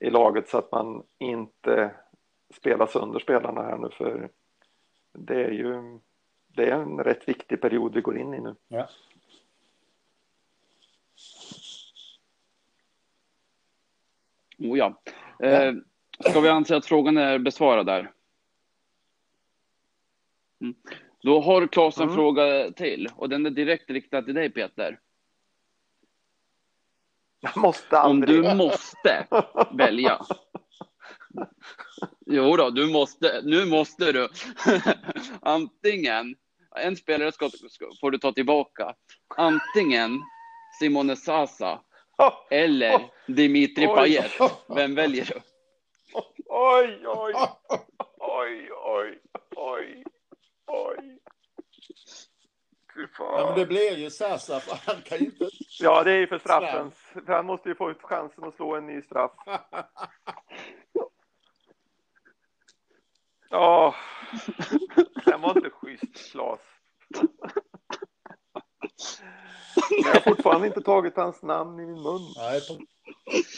[0.00, 1.90] i laget så att man inte
[2.54, 4.28] spelar sönder spelarna här nu för
[5.12, 5.98] det är ju
[6.46, 8.54] det är en rätt viktig period vi går in i nu.
[8.68, 8.88] Ja.
[14.58, 14.94] Oh ja.
[15.40, 15.72] Eh,
[16.20, 18.10] Ska vi anse att frågan är besvarad där?
[20.60, 20.74] Mm.
[21.22, 22.14] Då har Claes en mm.
[22.14, 24.98] fråga till och den är direkt riktad till dig Peter.
[27.40, 28.38] Jag måste aldrig.
[28.38, 29.26] Om du måste
[29.72, 30.20] välja.
[32.26, 33.40] Jo då, du måste.
[33.44, 34.28] Nu måste du.
[35.40, 36.36] Antingen
[36.76, 37.50] en spelare ska,
[38.00, 38.94] får du ta tillbaka.
[39.36, 40.20] Antingen
[40.78, 41.80] Simone Sasa
[42.50, 44.32] eller Dimitri Payet.
[44.76, 45.40] Vem väljer du?
[46.50, 47.34] Oj, oj,
[48.18, 49.20] oj, oj,
[49.56, 50.04] oj,
[50.66, 51.18] oj.
[53.18, 55.48] Ja, men det blir ju Sasa, för han kan ju inte...
[55.80, 56.94] Ja, det är ju för straffens.
[57.26, 59.32] För han måste ju få ut chansen att slå en ny straff.
[63.50, 63.94] Ja,
[65.24, 66.60] den var inte schysst, Klas.
[69.90, 72.20] Jag har fortfarande inte tagit hans namn i min mun.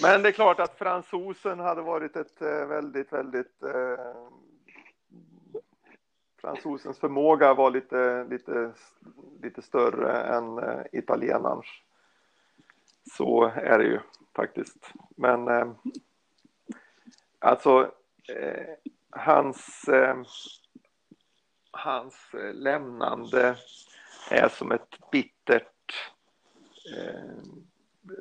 [0.02, 3.62] Men det är klart att fransosen hade varit ett eh, väldigt, väldigt...
[3.62, 4.04] Eh,
[6.40, 8.72] fransosens förmåga var lite, lite,
[9.42, 11.66] lite större än eh, italienarens.
[13.16, 14.00] Så är det ju
[14.36, 14.92] faktiskt.
[15.16, 15.72] Men eh,
[17.38, 17.92] alltså
[18.28, 18.66] eh,
[19.10, 20.16] hans, eh,
[21.70, 23.56] hans lämnande
[24.30, 26.12] är som ett bittert
[26.96, 27.30] eh,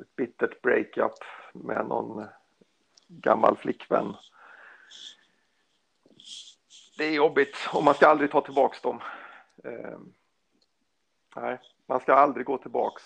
[0.00, 1.18] ett bittert breakup
[1.52, 2.26] med någon
[3.08, 4.16] gammal flickvän.
[6.98, 9.00] Det är jobbigt och man ska aldrig ta tillbaks dem.
[9.64, 9.98] Eh,
[11.36, 13.02] nej, man ska aldrig gå tillbaks.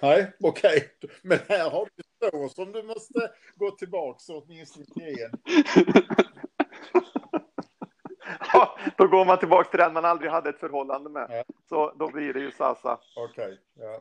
[0.00, 0.76] Nej, okej.
[0.76, 1.16] Okay.
[1.22, 5.38] Men här har du två som du måste gå tillbaks åtminstone till en.
[8.96, 11.26] då går man tillbaka till den man aldrig hade ett förhållande med.
[11.30, 11.44] Ja.
[11.68, 12.98] Så då blir det ju Sasa.
[13.16, 13.56] Okej, okay.
[13.74, 14.00] ja.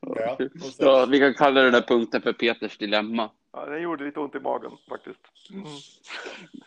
[0.00, 0.38] Ja,
[0.78, 3.30] ja, vi kan kalla den där punkten för Peters dilemma.
[3.52, 5.20] Ja, den gjorde lite ont i magen faktiskt.
[5.50, 5.64] Mm.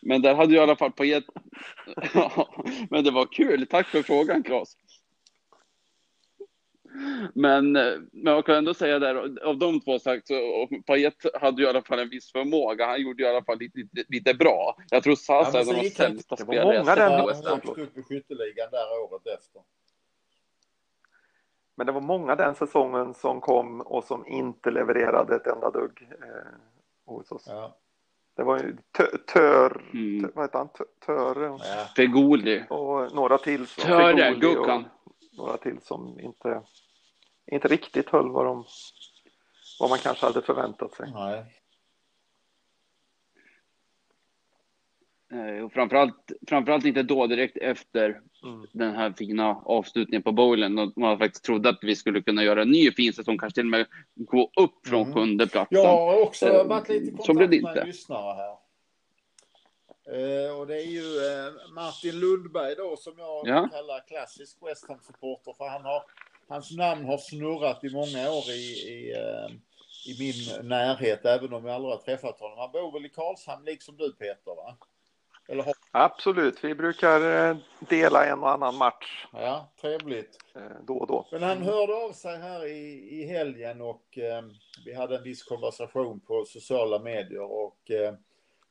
[0.01, 1.25] Men där hade du i alla fall på ett...
[2.89, 3.67] Men det var kul.
[3.67, 4.77] Tack för frågan, Claes.
[7.33, 11.67] Men, men jag kan ändå säga där, av de två sagt, så Payet hade ju
[11.67, 12.85] i alla fall en viss förmåga.
[12.87, 14.75] Han gjorde i alla fall lite, lite, lite bra.
[14.89, 18.67] Jag tror Sasa ja, är den sämsta spelare jag sett Han gick upp i skytteligan
[18.71, 19.61] där året efter.
[21.75, 26.07] Men det var många den säsongen som kom och som inte levererade ett enda dugg
[26.21, 26.27] eh,
[27.05, 27.45] hos oss.
[27.47, 27.77] Ja.
[28.35, 28.77] Det var ju
[29.33, 30.31] Tör, mm.
[30.35, 30.69] vad heter han,
[31.05, 31.45] Töre?
[31.45, 31.85] Ja.
[31.95, 32.63] Fegoli.
[32.69, 33.67] Och några till.
[33.67, 34.85] Töre, Guckan.
[35.37, 36.61] Några till som inte
[37.51, 38.65] inte riktigt höll vad, de,
[39.79, 41.11] vad man kanske hade förväntat sig.
[41.13, 41.61] Nej.
[45.33, 48.65] Eh, och framförallt, framförallt inte då direkt efter mm.
[48.71, 52.61] den här fina avslutningen på bowlen och man faktiskt trodde att vi skulle kunna göra
[52.61, 53.85] en ny fin säsong, kanske till och med
[54.15, 55.13] gå upp från mm.
[55.13, 55.77] sjunde platsen.
[55.81, 58.57] Jag har också uh, varit lite i kontakt med en lyssnare här.
[60.09, 63.69] Uh, och det är ju uh, Martin Lundberg då som jag ja.
[63.71, 66.03] kallar klassisk West Ham-supporter för han har
[66.47, 69.51] hans namn har snurrat i många år i, i, eh,
[70.07, 72.57] i min närhet, även om jag aldrig har träffat honom.
[72.57, 74.77] Han bor väl i Karlshamn, liksom du Peter va?
[75.65, 75.73] Har...
[75.91, 80.37] Absolut, vi brukar eh, dela en och annan match Ja, trevligt.
[80.55, 81.27] eh, då och då.
[81.31, 84.43] Men han hörde av sig här i, i helgen och eh,
[84.85, 88.13] vi hade en viss konversation på sociala medier och eh,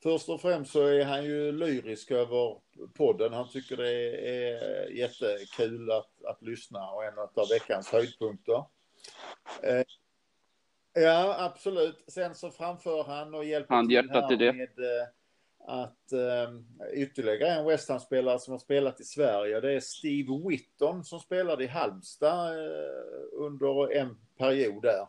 [0.03, 2.57] först och främst så är han ju lyrisk över
[2.95, 3.33] podden.
[3.33, 3.93] Han tycker det
[4.29, 8.65] är jättekul att, att lyssna och en av veckans höjdpunkter.
[9.63, 9.83] Eh,
[10.93, 12.05] ja, absolut.
[12.09, 14.53] Sen så framför han och hjälper Handhjärtat till det.
[14.53, 15.09] med eh,
[15.67, 16.55] att eh,
[16.95, 19.61] ytterligare en West Ham-spelare som har spelat i Sverige.
[19.61, 25.07] Det är Steve Whitton som spelade i Halmstad eh, under en period där.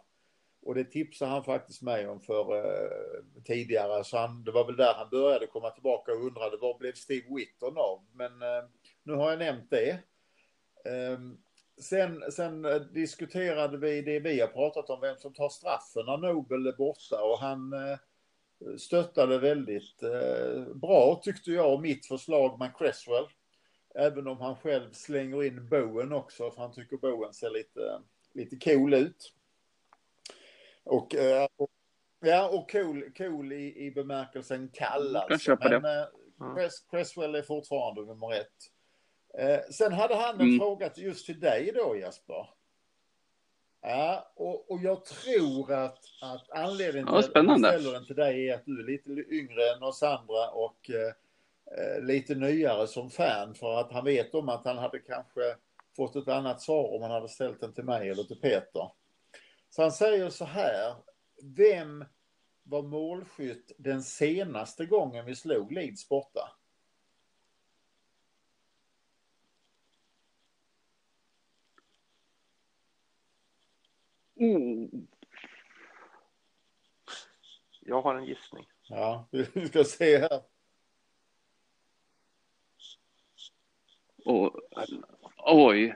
[0.64, 4.04] Och det tipsade han faktiskt mig om för eh, tidigare.
[4.04, 7.36] Så han, det var väl där han började komma tillbaka och undrade vad blev Steve
[7.36, 8.06] Whitton av?
[8.14, 8.64] Men eh,
[9.04, 9.90] nu har jag nämnt det.
[10.86, 11.20] Eh,
[11.82, 16.18] sen, sen eh, diskuterade vi det vi har pratat om, vem som tar straffen när
[16.18, 17.24] Nobel är borta.
[17.24, 17.98] Och han eh,
[18.78, 23.26] stöttade väldigt eh, bra tyckte jag mitt förslag med Cresswell.
[23.96, 28.02] Även om han själv slänger in Bowen också för han tycker Bowen ser lite,
[28.34, 29.34] lite cool ut.
[30.84, 31.70] Och, eh, och
[32.20, 35.58] ja, och cool, cool i, i bemärkelsen kall kan alltså.
[35.60, 35.90] Men det.
[36.00, 36.06] eh,
[36.42, 36.56] Mm.
[36.56, 38.48] Cress, Cresswell är fortfarande nummer ett.
[39.40, 40.60] Eh, sen hade han en Mm.
[40.60, 42.50] fråga just till dig då Jesper.
[43.82, 47.68] Ja, och, och jag tror att, att anledningen Ja, till att spännande.
[47.70, 51.14] ställer den till dig är att du är lite yngre än oss andra och eh,
[51.98, 55.56] eh, lite nyare som fan för att han vet om att han hade kanske
[55.96, 58.92] fått ett annat svar om han hade ställt den till mig eller till Peter.
[59.72, 60.96] Så han säger så här.
[61.44, 62.06] Vem
[62.64, 66.52] var målskytt den senaste gången vi slog Leeds borta?
[74.36, 75.08] Mm.
[77.80, 78.66] Jag har en gissning.
[78.88, 80.42] Ja, vi ska se här.
[84.26, 84.60] Och,
[85.38, 85.96] oj.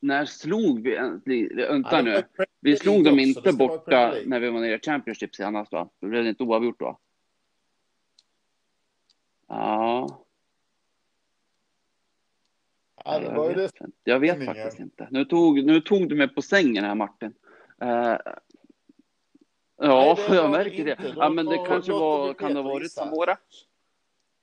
[0.00, 1.22] När slog vi ens...
[1.56, 2.44] Vänta det nu.
[2.60, 5.88] Vi slog dem inte det borta när vi var nere i Championship senast va?
[6.00, 6.98] Då blev det inte oavgjort då?
[9.48, 10.26] Ja,
[13.06, 13.54] Ja, det jag, var det.
[13.54, 13.74] vet,
[14.04, 15.08] jag vet faktiskt inte.
[15.10, 17.34] Nu tog, nu tog du mig på sängen här Martin.
[17.80, 18.16] Eh,
[19.76, 21.14] ja, Nej, det jag märker det.
[21.16, 22.92] Ja, men det kanske var, det kan det ha varit.
[22.92, 23.36] Samora?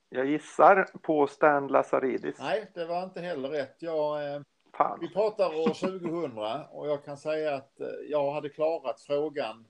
[0.08, 2.38] Jag gissar på Stan Lazaridis.
[2.38, 3.76] Nej, det var inte heller rätt.
[3.78, 4.40] Jag, eh,
[4.76, 4.98] Fan.
[5.00, 6.38] vi pratar år 2000
[6.70, 9.66] och jag kan säga att eh, jag hade klarat frågan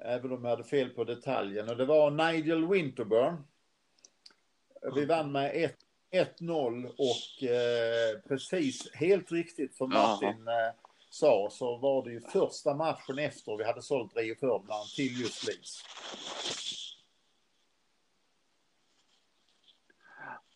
[0.00, 1.68] även om jag hade fel på detaljen.
[1.70, 3.36] Och det var Nigel Winterburn.
[4.94, 9.90] Vi vann med ett- 1-0 och eh, precis helt riktigt som.
[9.90, 10.74] Martin eh,
[11.10, 15.46] sa så var det ju första matchen efter vi hade sålt Rio Ferdinand till just
[15.46, 15.82] Leeds.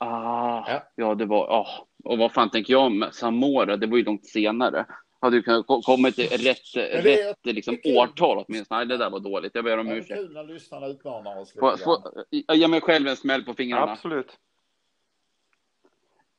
[0.02, 0.82] Ah, Ja.
[0.96, 1.14] ja.
[1.14, 1.46] det var...
[1.50, 1.86] ah.
[2.04, 3.76] Och vad fan tänker jag om Samora?
[3.76, 4.86] Det var ju långt senare.
[5.20, 8.78] Hade ju kunnat ko- kommit till rätt, det rätt liksom, det årtal åtminstone.
[8.80, 9.54] Nej, det där var dåligt.
[9.54, 10.14] Jag ber om Det är ursäkt.
[10.20, 13.92] kul när lyssnarna utmanar oss Få, få, jag ger mig själv en smäll på fingrarna.
[13.92, 14.38] Absolut.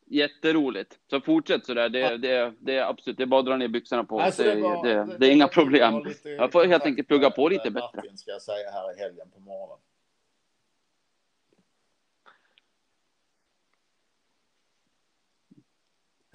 [0.06, 1.00] Jätteroligt.
[1.10, 1.90] Så fortsätt sådär.
[1.90, 2.18] Det, Ja.
[2.18, 4.20] det, det är absolut, det är bara att dra ner byxorna på.
[4.20, 5.94] Alltså, det, var- det, det- det är inga problem.
[6.24, 7.90] Jag får helt enkelt plugga på lite bättre.
[7.96, 9.78] Martin ska jag säga här i helgen på morgonen.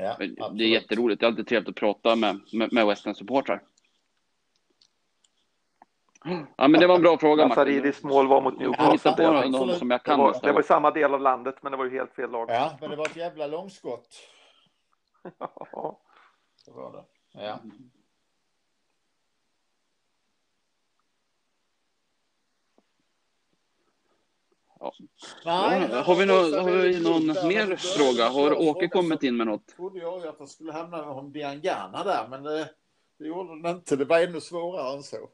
[0.01, 0.16] Ja,
[0.53, 1.20] Det är jätteroligt.
[1.20, 3.62] Det är alltid trevligt att prata med, med, med West Ham-supportrar.
[6.57, 7.49] Ja, men det var en bra fråga, Martin.
[7.49, 9.12] Lazaridis mål var mot Newcastle.
[9.12, 11.55] på Jag någon, som jag Det kan var, det var i samma del av landet,
[11.62, 12.51] men det var ju helt fel lag.
[12.51, 14.09] Ja, men det var ett jävla långskott.
[15.38, 16.01] Ja.
[16.64, 17.05] Det var det.
[17.44, 17.59] Ja.
[24.81, 24.93] Ja.
[25.45, 28.29] Nej, Ja, har vi, någon, har vi någon mer fråga?
[28.29, 29.66] Har Åke kommit in med något?
[29.66, 32.70] trodde jag att han skulle hamna om Diangana där, men det,
[33.18, 33.97] det gjorde den inte.
[33.97, 35.29] Det var ännu svårare än så.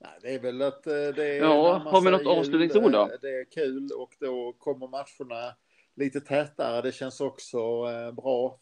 [0.00, 3.02] Nej, det är väl att eh, det är Ja, har vi något avslutningsord då?
[3.02, 5.54] eh, Det är kul och då kommer matcherna
[5.94, 6.82] lite tätare.
[6.82, 8.58] Det känns också eh, bra.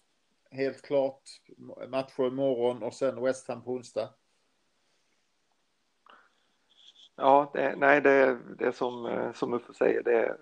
[0.51, 1.23] Helt klart.
[1.89, 4.09] Matcher imorgon och sen West Ham på onsdag.
[7.17, 10.03] Ja, det, nej, det, det är som, eh, som Uffe säger.
[10.03, 10.37] Det,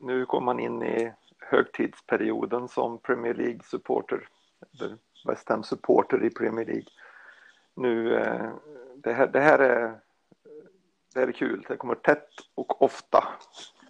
[0.00, 4.28] nu kommer man in i högtidsperioden som Premier League-supporter.
[4.72, 4.96] Eller
[5.26, 6.88] West Ham-supporter i Premier League.
[7.74, 8.52] Nu, eh,
[8.96, 10.00] det här, det här är
[11.14, 11.64] det här är kul.
[11.68, 13.28] Det kommer tätt och ofta.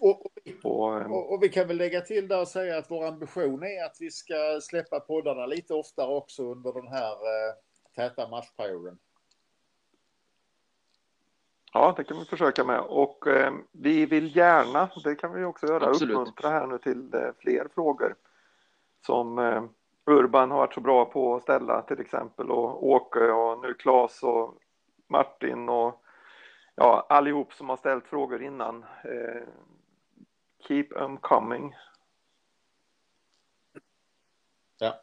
[0.00, 0.26] Och,
[0.62, 3.84] och, och, och, vi kan väl lägga till där och säga att vår ambition är
[3.84, 7.54] att vi ska släppa poddarna lite oftare också under den här eh,
[7.94, 8.98] täta matchperioden.
[11.72, 15.66] Ja, det kan vi försöka med och eh, vi vill gärna, det kan vi också
[15.66, 16.16] göra, Absolut.
[16.16, 18.14] uppmuntra här nu till eh, fler frågor
[19.06, 19.64] som eh,
[20.06, 24.22] Urban har varit så bra på att ställa till exempel och Åke och nu Claes
[24.22, 24.54] och
[25.08, 26.02] Martin och
[26.74, 28.84] ja, allihop som har ställt frågor innan.
[30.68, 31.74] Keep them coming.
[34.78, 34.94] Ja.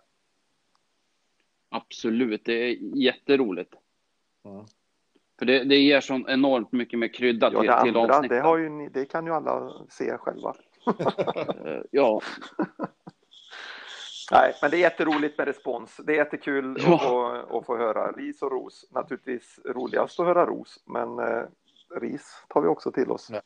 [1.69, 3.73] Absolut, det är jätteroligt.
[4.45, 4.65] Mm.
[5.39, 8.39] För det, det ger så enormt mycket mer krydda ja, till, det till andra, det,
[8.39, 10.55] har ju, det kan ju alla se själva.
[11.91, 12.21] Ja.
[14.31, 16.01] Nej, men det är jätteroligt med respons.
[16.03, 16.95] Det är jättekul ja.
[16.95, 18.89] att, att, få höra ris och ros.
[18.91, 21.43] Naturligtvis roligast att höra ros, men eh,
[22.01, 23.29] ris tar vi också till oss.
[23.31, 23.41] Ja.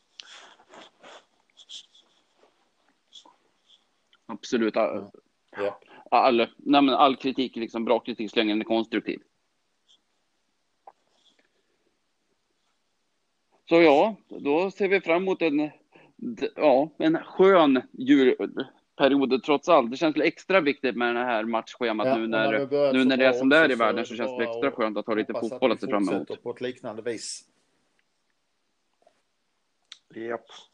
[4.32, 4.76] Absolut.
[4.76, 5.10] All,
[5.56, 5.78] ja.
[6.10, 9.20] all, nej, men all kritik, liksom bra kritik, så länge den är konstruktiv.
[13.68, 15.70] Så ja, då ser vi fram emot en,
[16.56, 19.90] ja, en skön julperiod trots allt.
[19.90, 23.32] Det känns extra viktigt med det här matchschemat ja, nu när, nu när det är
[23.32, 25.80] som det är i världen så, känns det extra skönt att ha lite fotboll att
[25.80, 26.42] se fram emot.
[26.42, 27.44] på ett liknande vis.
[30.14, 30.40] Japp.
[30.48, 30.71] Ja.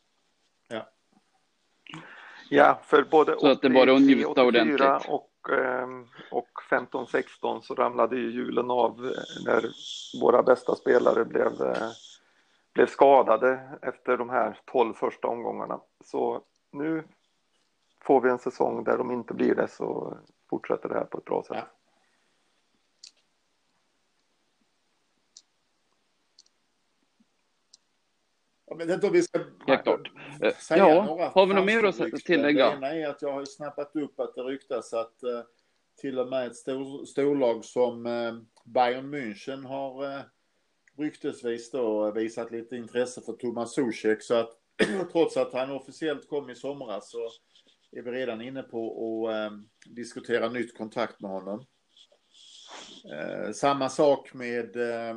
[2.49, 5.09] Ja, för både så att det bara att njuta ordentligt.
[5.09, 9.13] och, ehm, och 15-16 så ramlade ju julen av
[9.47, 9.65] när
[10.23, 11.89] våra bästa spelare blev eh,
[12.75, 15.81] blev skadade efter de här 12 första omgångarna.
[16.05, 16.41] Så
[16.73, 17.05] nu
[18.03, 20.17] får vi en säsong där de inte blir det så
[20.51, 21.57] fortsätter det här på ett bra sätt.
[21.57, 21.78] Ja.
[28.69, 30.11] Jag vet inte om vi ska Helt klart.
[30.59, 32.71] säga ja, några har vi något mer att tillägga?
[32.71, 35.41] Det ena är att jag har snappat upp att det ryktas att uh,
[36.01, 38.03] till och med ett stor, storlag som
[38.65, 40.23] Bayern München har
[40.99, 44.51] ryktesvis då visat lite intresse för Thomas Zuzek så att
[45.13, 47.31] trots att han officiellt kom i somras så
[47.93, 51.65] är vi redan inne på att eh, diskutera nytt kontrakt med honom.
[53.13, 55.17] Eh, samma sak med, eh,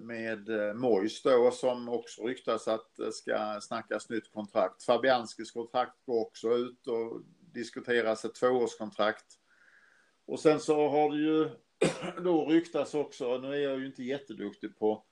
[0.00, 4.82] med eh, Mojs Mois då som också ryktas att det ska snackas nytt kontrakt.
[4.82, 7.22] Fabianskis kontrakt går också ut och
[7.52, 9.26] diskuteras ett tvåårskontrakt.
[10.26, 11.48] Och sen så har det ju
[12.24, 15.04] då ryktas också, nu är jag ju inte jätteduktig på,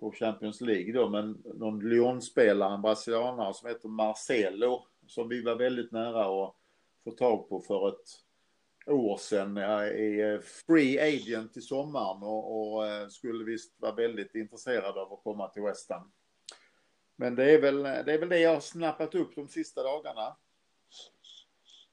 [0.00, 5.54] på Champions League då, men någon Lyon-spelare, en brasilianare som heter Marcelo, som vi var
[5.54, 6.54] väldigt nära att
[7.04, 8.27] få tag på för ett
[8.88, 13.94] år sedan jag är eh, free agent i sommaren och, och eh, skulle visst vara
[13.94, 16.12] väldigt intresserad av att komma till West Ham.
[17.16, 20.36] Men det är väl det, är väl det jag har snappat upp de sista dagarna.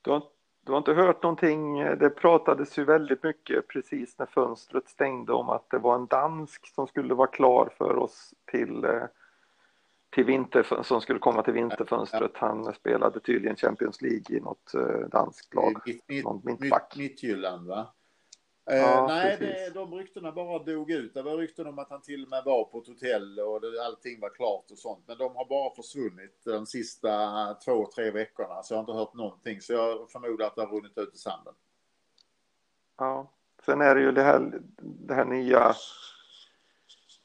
[0.02, 0.24] Du har
[0.66, 1.80] du har inte hört någonting?
[1.80, 6.74] Det pratades ju väldigt mycket precis när fönstret stängde om att det var en dansk
[6.76, 9.04] som skulle vara klar för oss till, eh,
[10.16, 12.32] till vinter, som skulle komma till vinterfönstret.
[12.34, 15.82] Han spelade tydligen Champions League i något eh, danskt lag.
[16.96, 17.94] Midtjylland va?
[18.72, 21.14] Eh, ja, nej, det, de ryktena bara dog ut.
[21.14, 23.86] Det var rykten om att han till och med var på ett hotell och det,
[23.86, 25.04] allting var klart och sånt.
[25.08, 28.64] Men de har bara försvunnit de sista två, tre veckorna.
[28.64, 29.62] Så jag har inte hört någonting.
[29.62, 31.54] Så jag förmodar att det har runnit ut i sanden.
[32.98, 33.32] Ja,
[33.66, 35.74] sen är det ju det här, det här nya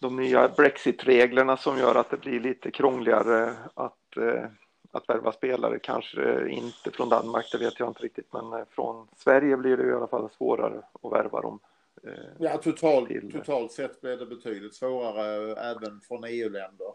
[0.01, 4.45] de nya Brexit-reglerna som gör att det blir lite krångligare att eh,
[4.93, 9.09] att värva spelare, kanske inte från Danmark, det vet jag inte riktigt, men eh, från
[9.17, 11.61] Sverige blir det i alla fall svårare att värva dem.
[12.07, 13.33] Eh, ja, totalt, till...
[13.33, 16.93] totalt sett blir det betydligt svårare även från EU-länder.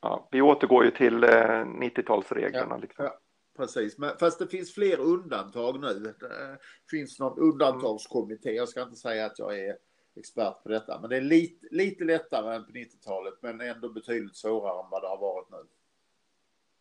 [0.00, 2.70] Ja, vi återgår ju till 90-talsreglerna.
[2.70, 3.04] Ja, liksom.
[3.04, 3.18] ja,
[3.56, 6.14] precis, men, fast det finns fler undantag nu.
[6.20, 6.58] Det
[6.90, 9.76] finns någon undantagskommitté, jag ska inte säga att jag är
[10.16, 14.36] expert på detta, men det är lite, lite lättare än på 90-talet, men ändå betydligt
[14.36, 15.66] svårare än vad det har varit nu.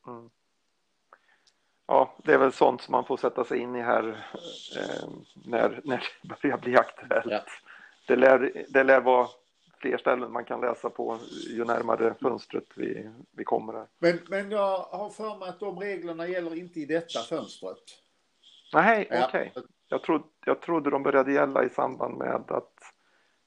[0.07, 0.29] Mm.
[1.85, 4.27] Ja, det är väl sånt som man får sätta sig in i här
[4.77, 5.09] eh,
[5.45, 7.25] när, när det börjar bli aktuellt.
[7.25, 7.43] Ja.
[8.07, 9.27] Det, lär, det lär vara
[9.77, 11.19] fler ställen man kan läsa på
[11.49, 13.73] ju närmare fönstret vi, vi kommer.
[13.73, 13.87] Här.
[13.99, 17.83] Men, men jag har för mig att de reglerna gäller inte i detta fönstret.
[18.73, 19.51] Nej, okej.
[19.53, 19.63] Okay.
[19.87, 22.72] Jag, trodde, jag trodde de började gälla i samband med att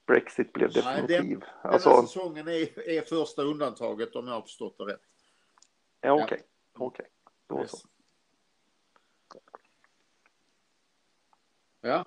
[0.06, 1.08] Brexit blev definitiv.
[1.08, 4.84] Nej, den, alltså, den här säsongen är, är första undantaget om jag har förstått det
[4.84, 5.00] rätt.
[6.00, 6.24] Ja, okej.
[6.24, 6.38] Okay.
[6.72, 7.06] Okej, okay.
[7.46, 7.70] då yes.
[7.70, 7.88] så.
[11.80, 12.04] Ja.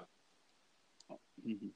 [1.46, 1.74] Mm.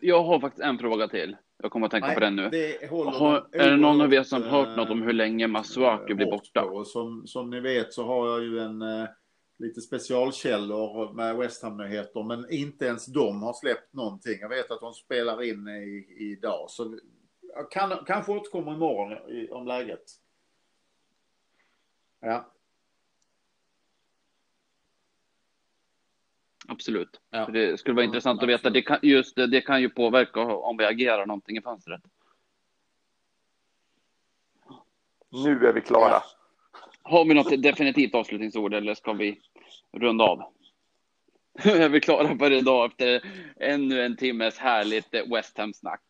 [0.00, 1.36] Jag har faktiskt en fråga till.
[1.62, 2.48] Jag kommer att tänka Nej, på den nu.
[2.48, 6.16] det Har, är det någon av er som hört något om hur länge Masuaku eh,
[6.16, 6.84] blir hårt borta?
[6.84, 9.08] som, som ni vet så har jag ju en eh,
[9.62, 14.38] lite specialkällor med West Ham-nyheter, men inte ens de har släppt någonting.
[14.40, 16.98] Jag vet att de spelar in i, idag, så
[17.54, 20.02] jag kan, kanske återkommer imorgon i, om läget.
[22.20, 22.52] Ja.
[26.68, 27.20] Absolut.
[27.30, 27.46] Ja.
[27.46, 28.70] Det skulle vara intressant att veta.
[28.70, 32.00] Det kan, just det, det kan ju påverka om vi agerar någonting i fönstret.
[35.30, 36.10] Nu är vi klara.
[36.10, 36.22] Ja.
[37.02, 39.40] Har vi något definitivt avslutningsord eller ska vi
[39.92, 40.42] runda av?
[41.64, 43.22] är vi klara för idag efter
[43.56, 46.00] ännu en timmes härligt West Ham-snack?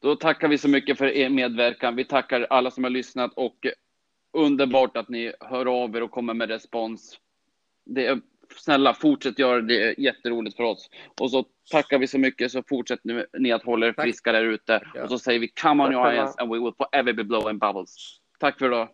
[0.00, 1.96] Då tackar vi så mycket för er medverkan.
[1.96, 3.66] Vi tackar alla som har lyssnat och
[4.32, 7.18] underbart att ni hör av er och kommer med respons.
[7.84, 8.20] Det är,
[8.56, 9.82] snälla, fortsätt göra det.
[9.82, 10.90] Är jätteroligt för oss.
[11.20, 14.44] Och så tackar vi så mycket så fortsätt nu ni att hålla er friska där
[14.44, 14.82] ute.
[15.02, 18.20] Och så säger vi come on your eyes and we will forever be blowing bubbles.
[18.38, 18.88] Tack för idag.